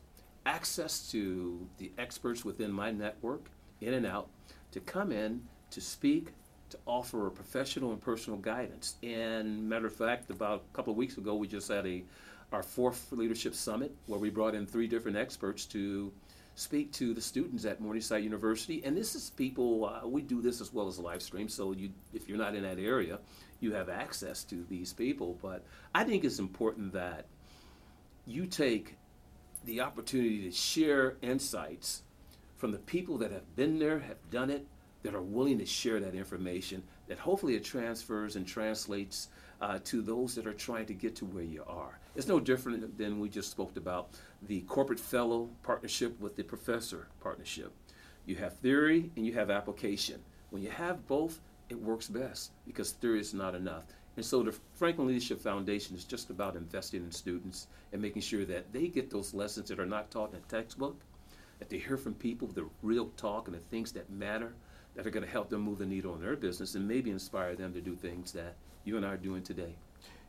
access 0.46 1.10
to 1.10 1.66
the 1.78 1.92
experts 1.98 2.44
within 2.44 2.72
my 2.72 2.90
network, 2.90 3.50
in 3.80 3.94
and 3.94 4.06
out, 4.06 4.28
to 4.70 4.80
come 4.80 5.12
in 5.12 5.42
to 5.70 5.80
speak, 5.80 6.32
to 6.70 6.78
offer 6.86 7.26
a 7.26 7.30
professional 7.30 7.92
and 7.92 8.00
personal 8.00 8.38
guidance. 8.38 8.96
And 9.02 9.68
matter 9.68 9.86
of 9.86 9.94
fact, 9.94 10.30
about 10.30 10.64
a 10.72 10.76
couple 10.76 10.92
of 10.92 10.96
weeks 10.96 11.18
ago, 11.18 11.34
we 11.34 11.46
just 11.46 11.68
had 11.68 11.86
a 11.86 12.02
our 12.52 12.62
fourth 12.62 13.10
leadership 13.12 13.54
summit 13.54 13.94
where 14.06 14.20
we 14.20 14.28
brought 14.28 14.54
in 14.54 14.66
three 14.66 14.86
different 14.86 15.16
experts 15.16 15.64
to 15.64 16.12
speak 16.54 16.92
to 16.92 17.14
the 17.14 17.20
students 17.20 17.64
at 17.64 17.80
Morningside 17.80 18.22
University. 18.22 18.82
And 18.84 18.96
this 18.96 19.14
is 19.14 19.30
people, 19.30 19.84
uh, 19.84 20.06
we 20.06 20.22
do 20.22 20.42
this 20.42 20.60
as 20.60 20.72
well 20.72 20.88
as 20.88 20.98
live 20.98 21.22
stream, 21.22 21.48
so 21.48 21.72
you, 21.72 21.90
if 22.12 22.28
you're 22.28 22.38
not 22.38 22.54
in 22.54 22.62
that 22.62 22.78
area, 22.78 23.18
you 23.60 23.72
have 23.72 23.88
access 23.88 24.44
to 24.44 24.64
these 24.68 24.92
people. 24.92 25.38
But 25.40 25.64
I 25.94 26.04
think 26.04 26.24
it's 26.24 26.38
important 26.38 26.92
that 26.92 27.26
you 28.26 28.46
take 28.46 28.96
the 29.64 29.80
opportunity 29.80 30.42
to 30.42 30.52
share 30.52 31.16
insights 31.22 32.02
from 32.56 32.72
the 32.72 32.78
people 32.78 33.18
that 33.18 33.32
have 33.32 33.56
been 33.56 33.78
there, 33.78 34.00
have 34.00 34.30
done 34.30 34.50
it, 34.50 34.66
that 35.02 35.14
are 35.14 35.22
willing 35.22 35.58
to 35.58 35.66
share 35.66 36.00
that 36.00 36.14
information, 36.14 36.82
that 37.08 37.18
hopefully 37.18 37.54
it 37.54 37.64
transfers 37.64 38.36
and 38.36 38.46
translates 38.46 39.28
uh, 39.62 39.78
to 39.84 40.02
those 40.02 40.34
that 40.34 40.46
are 40.46 40.52
trying 40.52 40.84
to 40.86 40.92
get 40.92 41.14
to 41.14 41.24
where 41.24 41.44
you 41.44 41.62
are. 41.68 41.98
It's 42.16 42.26
no 42.26 42.40
different 42.40 42.98
than 42.98 43.20
we 43.20 43.28
just 43.28 43.52
spoke 43.52 43.76
about 43.76 44.10
the 44.48 44.62
corporate 44.62 44.98
fellow 44.98 45.48
partnership 45.62 46.20
with 46.20 46.34
the 46.34 46.42
professor 46.42 47.06
partnership. 47.20 47.72
You 48.26 48.34
have 48.36 48.58
theory 48.58 49.12
and 49.16 49.24
you 49.24 49.32
have 49.34 49.50
application. 49.50 50.20
When 50.50 50.62
you 50.62 50.70
have 50.70 51.06
both, 51.06 51.40
it 51.68 51.80
works 51.80 52.08
best 52.08 52.50
because 52.66 52.90
theory 52.90 53.20
is 53.20 53.32
not 53.32 53.54
enough. 53.54 53.84
And 54.16 54.24
so 54.24 54.42
the 54.42 54.54
Franklin 54.74 55.06
Leadership 55.06 55.40
Foundation 55.40 55.96
is 55.96 56.04
just 56.04 56.28
about 56.28 56.56
investing 56.56 57.04
in 57.04 57.12
students 57.12 57.68
and 57.92 58.02
making 58.02 58.22
sure 58.22 58.44
that 58.44 58.72
they 58.72 58.88
get 58.88 59.10
those 59.10 59.32
lessons 59.32 59.68
that 59.68 59.78
are 59.78 59.86
not 59.86 60.10
taught 60.10 60.32
in 60.32 60.38
a 60.38 60.40
textbook, 60.48 61.00
that 61.60 61.70
they 61.70 61.78
hear 61.78 61.96
from 61.96 62.14
people 62.14 62.48
the 62.48 62.68
real 62.82 63.06
talk 63.16 63.46
and 63.46 63.56
the 63.56 63.60
things 63.60 63.92
that 63.92 64.10
matter 64.10 64.54
that 64.96 65.06
are 65.06 65.10
going 65.10 65.24
to 65.24 65.30
help 65.30 65.48
them 65.48 65.62
move 65.62 65.78
the 65.78 65.86
needle 65.86 66.14
in 66.16 66.20
their 66.20 66.36
business 66.36 66.74
and 66.74 66.86
maybe 66.86 67.10
inspire 67.10 67.54
them 67.54 67.72
to 67.72 67.80
do 67.80 67.94
things 67.94 68.32
that 68.32 68.56
you 68.84 68.96
and 68.96 69.04
I 69.06 69.10
are 69.10 69.16
doing 69.16 69.42
today. 69.42 69.74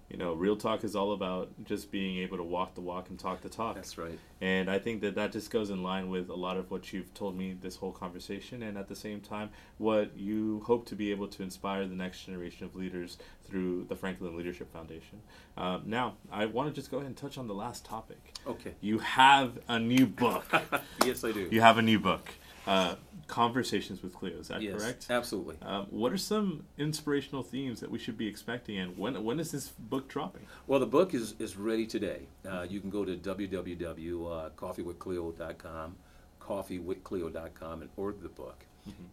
you 0.10 0.18
know, 0.18 0.34
real 0.34 0.56
talk 0.56 0.84
is 0.84 0.96
all 0.96 1.14
about 1.14 1.50
just 1.66 1.90
being 1.90 2.18
able 2.20 2.38
to 2.38 2.44
walk 2.44 2.76
the 2.76 2.82
walk 2.82 3.10
and 3.10 3.18
talk 3.18 3.42
the 3.42 3.50
talk. 3.50 3.76
That's 3.76 3.98
right. 3.98 4.20
And 4.42 4.70
I 4.70 4.78
think 4.78 5.02
that 5.02 5.16
that 5.16 5.32
just 5.32 5.50
goes 5.50 5.70
in 5.72 5.82
line 5.82 6.10
with 6.10 6.30
a 6.30 6.36
lot 6.36 6.58
of 6.58 6.70
what 6.70 6.94
you've 6.94 7.12
told 7.16 7.36
me 7.36 7.56
this 7.60 7.78
whole 7.78 7.92
conversation, 7.94 8.62
and 8.64 8.78
at 8.78 8.88
the 8.88 8.96
same 8.96 9.22
time, 9.22 9.50
what 9.80 10.16
you 10.16 10.62
hope 10.68 10.86
to 10.88 10.96
be 10.96 11.10
able 11.10 11.28
to 11.30 11.42
inspire 11.42 11.88
the 11.88 11.96
next 11.96 12.26
generation 12.26 12.66
of 12.66 12.76
leaders 12.76 13.18
through 13.48 13.86
the 13.90 13.96
Franklin 13.96 14.38
Leadership 14.38 14.72
Foundation. 14.72 15.20
Um, 15.58 15.84
now, 15.86 16.16
I 16.32 16.46
want 16.46 16.70
to 16.70 16.76
just 16.80 16.92
go 16.92 16.98
ahead 16.98 17.08
and 17.08 17.18
touch 17.18 17.38
on 17.40 17.48
the 17.48 17.56
last 17.56 17.84
topic. 17.86 18.34
Okay. 18.46 18.74
You 18.82 19.00
have 19.00 19.58
a 19.68 19.80
new 19.80 20.06
book. 20.06 20.46
yes, 21.06 21.24
I 21.24 21.32
do. 21.32 21.48
you 21.52 21.62
have 21.62 21.78
a 21.80 21.82
new 21.82 22.00
book, 22.00 22.30
uh, 22.68 22.96
Conversations 23.28 24.04
with 24.04 24.14
Cleo. 24.14 24.38
Is 24.40 24.50
that 24.50 24.62
yes, 24.62 24.82
correct? 24.82 25.08
absolutely. 25.10 25.56
Um, 25.62 25.88
what 25.90 26.12
are 26.12 26.18
some 26.18 26.66
inspirational 26.78 27.42
themes 27.42 27.80
that 27.80 27.90
we 27.90 27.98
should 27.98 28.18
be 28.18 28.28
expecting, 28.28 28.78
and 28.78 28.98
when 28.98 29.24
when 29.24 29.40
is 29.40 29.52
this 29.52 29.70
book 29.70 30.10
dropping? 30.10 30.46
Well, 30.68 30.80
the 30.80 30.86
book 30.86 31.14
is, 31.14 31.36
is 31.40 31.56
ready 31.56 31.88
today. 31.88 32.28
Uh, 32.48 32.66
you 32.70 32.82
can 32.82 32.90
go 32.90 33.06
to 33.06 33.16
www.coffeewithcleo.com, 33.16 35.96
coffeewithcleo.com, 36.42 37.82
and 37.82 37.90
order 37.98 38.18
the 38.22 38.30
book. 38.30 38.66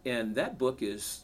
And 0.05 0.35
that 0.35 0.57
book 0.57 0.81
is 0.81 1.23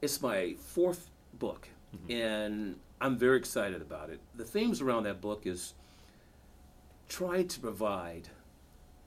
it's 0.00 0.22
my 0.22 0.54
fourth 0.58 1.10
book, 1.38 1.68
and 2.08 2.76
I'm 3.00 3.18
very 3.18 3.38
excited 3.38 3.82
about 3.82 4.10
it. 4.10 4.20
The 4.34 4.44
themes 4.44 4.80
around 4.80 5.04
that 5.04 5.20
book 5.20 5.46
is 5.46 5.74
try 7.08 7.42
to 7.42 7.60
provide 7.60 8.28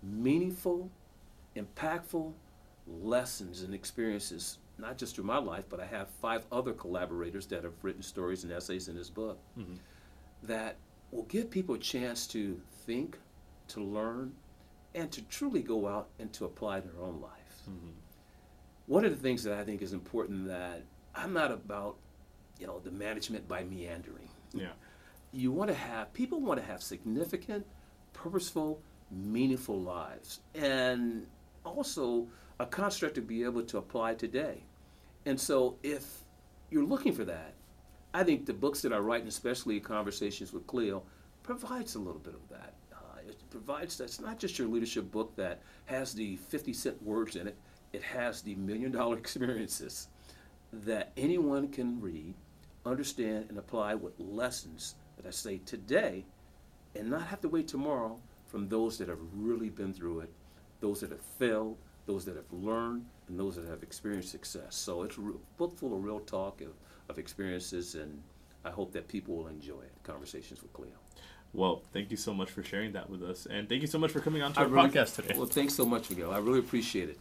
meaningful, 0.03 0.91
impactful 1.59 2.33
lessons 2.87 3.61
and 3.63 3.73
experiences, 3.73 4.57
not 4.77 4.97
just 4.97 5.15
through 5.15 5.25
my 5.25 5.37
life, 5.37 5.65
but 5.69 5.79
I 5.79 5.85
have 5.85 6.09
five 6.21 6.45
other 6.51 6.73
collaborators 6.73 7.45
that 7.47 7.63
have 7.63 7.73
written 7.83 8.01
stories 8.01 8.43
and 8.43 8.51
essays 8.51 8.87
in 8.87 8.95
this 8.95 9.09
book 9.09 9.39
mm-hmm. 9.57 9.75
that 10.43 10.77
will 11.11 11.23
give 11.23 11.49
people 11.49 11.75
a 11.75 11.79
chance 11.79 12.27
to 12.27 12.59
think, 12.85 13.17
to 13.69 13.81
learn, 13.81 14.33
and 14.95 15.11
to 15.11 15.21
truly 15.23 15.61
go 15.61 15.87
out 15.87 16.09
and 16.19 16.31
to 16.33 16.45
apply 16.45 16.79
their 16.79 16.99
own 17.01 17.21
life. 17.21 17.61
Mm-hmm. 17.69 17.89
One 18.87 19.05
of 19.05 19.11
the 19.11 19.21
things 19.21 19.43
that 19.43 19.53
I 19.53 19.63
think 19.63 19.81
is 19.81 19.93
important 19.93 20.47
that 20.47 20.83
I'm 21.13 21.33
not 21.33 21.51
about, 21.51 21.97
you 22.59 22.65
know, 22.65 22.79
the 22.79 22.91
management 22.91 23.47
by 23.47 23.63
meandering. 23.63 24.29
Yeah. 24.53 24.71
You 25.31 25.51
want 25.51 25.69
to 25.69 25.75
have 25.75 26.11
people 26.13 26.41
want 26.41 26.59
to 26.59 26.65
have 26.65 26.81
significant, 26.81 27.65
purposeful, 28.13 28.81
meaningful 29.11 29.79
lives, 29.79 30.39
and 30.55 31.27
also 31.63 32.27
a 32.59 32.65
construct 32.65 33.15
to 33.15 33.21
be 33.21 33.43
able 33.43 33.63
to 33.63 33.77
apply 33.77 34.15
today. 34.15 34.63
And 35.25 35.39
so, 35.39 35.77
if 35.83 36.23
you're 36.69 36.83
looking 36.85 37.13
for 37.13 37.25
that, 37.25 37.53
I 38.13 38.23
think 38.23 38.45
the 38.45 38.53
books 38.53 38.81
that 38.81 38.93
I 38.93 38.97
write, 38.97 39.21
and 39.21 39.29
especially 39.29 39.79
Conversations 39.79 40.51
with 40.51 40.65
Cleo, 40.65 41.03
provides 41.43 41.95
a 41.95 41.99
little 41.99 42.19
bit 42.19 42.33
of 42.33 42.49
that. 42.49 42.73
Uh, 42.93 43.19
it 43.27 43.37
provides 43.49 43.97
that 43.97 44.05
it's 44.05 44.19
not 44.19 44.39
just 44.39 44.57
your 44.57 44.67
leadership 44.67 45.11
book 45.11 45.35
that 45.35 45.61
has 45.85 46.13
the 46.13 46.35
50 46.37 46.73
cent 46.73 47.01
words 47.03 47.35
in 47.35 47.47
it, 47.47 47.55
it 47.93 48.03
has 48.03 48.41
the 48.41 48.55
million 48.55 48.91
dollar 48.91 49.17
experiences 49.25 50.07
that 50.71 51.11
anyone 51.17 51.67
can 51.67 51.99
read, 51.99 52.33
understand, 52.85 53.45
and 53.49 53.57
apply 53.57 53.95
with 53.95 54.13
lessons 54.19 54.95
that 55.17 55.27
I 55.27 55.31
say 55.31 55.59
today 55.65 56.25
and 56.95 57.09
not 57.09 57.27
have 57.27 57.41
to 57.41 57.49
wait 57.49 57.67
tomorrow 57.67 58.19
from 58.47 58.67
those 58.67 58.97
that 58.97 59.09
have 59.09 59.19
really 59.35 59.69
been 59.69 59.93
through 59.93 60.21
it, 60.21 60.29
those 60.79 61.01
that 61.01 61.11
have 61.11 61.21
failed, 61.21 61.77
those 62.05 62.25
that 62.25 62.35
have 62.35 62.51
learned, 62.51 63.05
and 63.27 63.39
those 63.39 63.55
that 63.55 63.65
have 63.67 63.83
experienced 63.83 64.29
success. 64.31 64.75
So 64.75 65.03
it's 65.03 65.17
a 65.17 65.21
book 65.57 65.77
full 65.77 65.95
of 65.95 66.03
real 66.03 66.19
talk 66.19 66.61
of, 66.61 66.69
of 67.09 67.17
experiences, 67.19 67.95
and 67.95 68.21
I 68.65 68.71
hope 68.71 68.91
that 68.93 69.07
people 69.07 69.35
will 69.35 69.47
enjoy 69.47 69.81
it. 69.81 69.91
Conversations 70.03 70.61
with 70.61 70.73
Cleo. 70.73 70.91
Well, 71.53 71.81
thank 71.93 72.11
you 72.11 72.17
so 72.17 72.33
much 72.33 72.51
for 72.51 72.63
sharing 72.63 72.93
that 72.93 73.09
with 73.09 73.23
us, 73.23 73.47
and 73.49 73.67
thank 73.67 73.81
you 73.81 73.87
so 73.87 73.97
much 73.97 74.11
for 74.11 74.19
coming 74.19 74.41
on 74.41 74.53
to 74.53 74.59
I 74.59 74.63
our 74.63 74.69
really- 74.69 74.89
podcast 74.89 75.15
today. 75.15 75.33
Well, 75.35 75.47
thanks 75.47 75.73
so 75.73 75.85
much, 75.85 76.09
Miguel. 76.09 76.31
I 76.31 76.37
really 76.37 76.59
appreciate 76.59 77.09
it. 77.09 77.19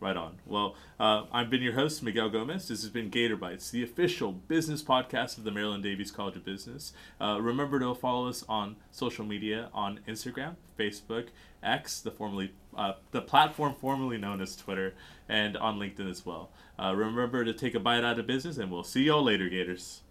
Right 0.00 0.16
on. 0.16 0.36
Well, 0.46 0.76
uh, 1.00 1.24
I've 1.32 1.50
been 1.50 1.60
your 1.60 1.72
host, 1.72 2.04
Miguel 2.04 2.28
Gomez. 2.28 2.68
This 2.68 2.82
has 2.82 2.90
been 2.90 3.10
Gator 3.10 3.36
Bytes, 3.36 3.72
the 3.72 3.82
official 3.82 4.30
business 4.30 4.80
podcast 4.80 5.38
of 5.38 5.44
the 5.44 5.50
Marilyn 5.50 5.82
Davies 5.82 6.12
College 6.12 6.36
of 6.36 6.44
Business. 6.44 6.92
Uh, 7.20 7.38
remember 7.40 7.80
to 7.80 7.92
follow 7.96 8.28
us 8.28 8.44
on 8.48 8.76
social 8.92 9.24
media 9.24 9.70
on 9.74 9.98
Instagram, 10.06 10.54
Facebook, 10.78 11.30
X, 11.64 11.98
the 12.00 12.12
formerly 12.12 12.52
uh, 12.76 12.92
the 13.10 13.20
platform 13.20 13.74
formerly 13.74 14.18
known 14.18 14.40
as 14.40 14.54
Twitter, 14.54 14.94
and 15.28 15.56
on 15.56 15.80
LinkedIn 15.80 16.08
as 16.08 16.24
well. 16.24 16.50
Uh, 16.78 16.94
remember 16.94 17.44
to 17.44 17.52
take 17.52 17.74
a 17.74 17.80
bite 17.80 18.04
out 18.04 18.20
of 18.20 18.26
business, 18.28 18.56
and 18.56 18.70
we'll 18.70 18.84
see 18.84 19.02
y'all 19.02 19.24
later, 19.24 19.48
Gators. 19.48 20.02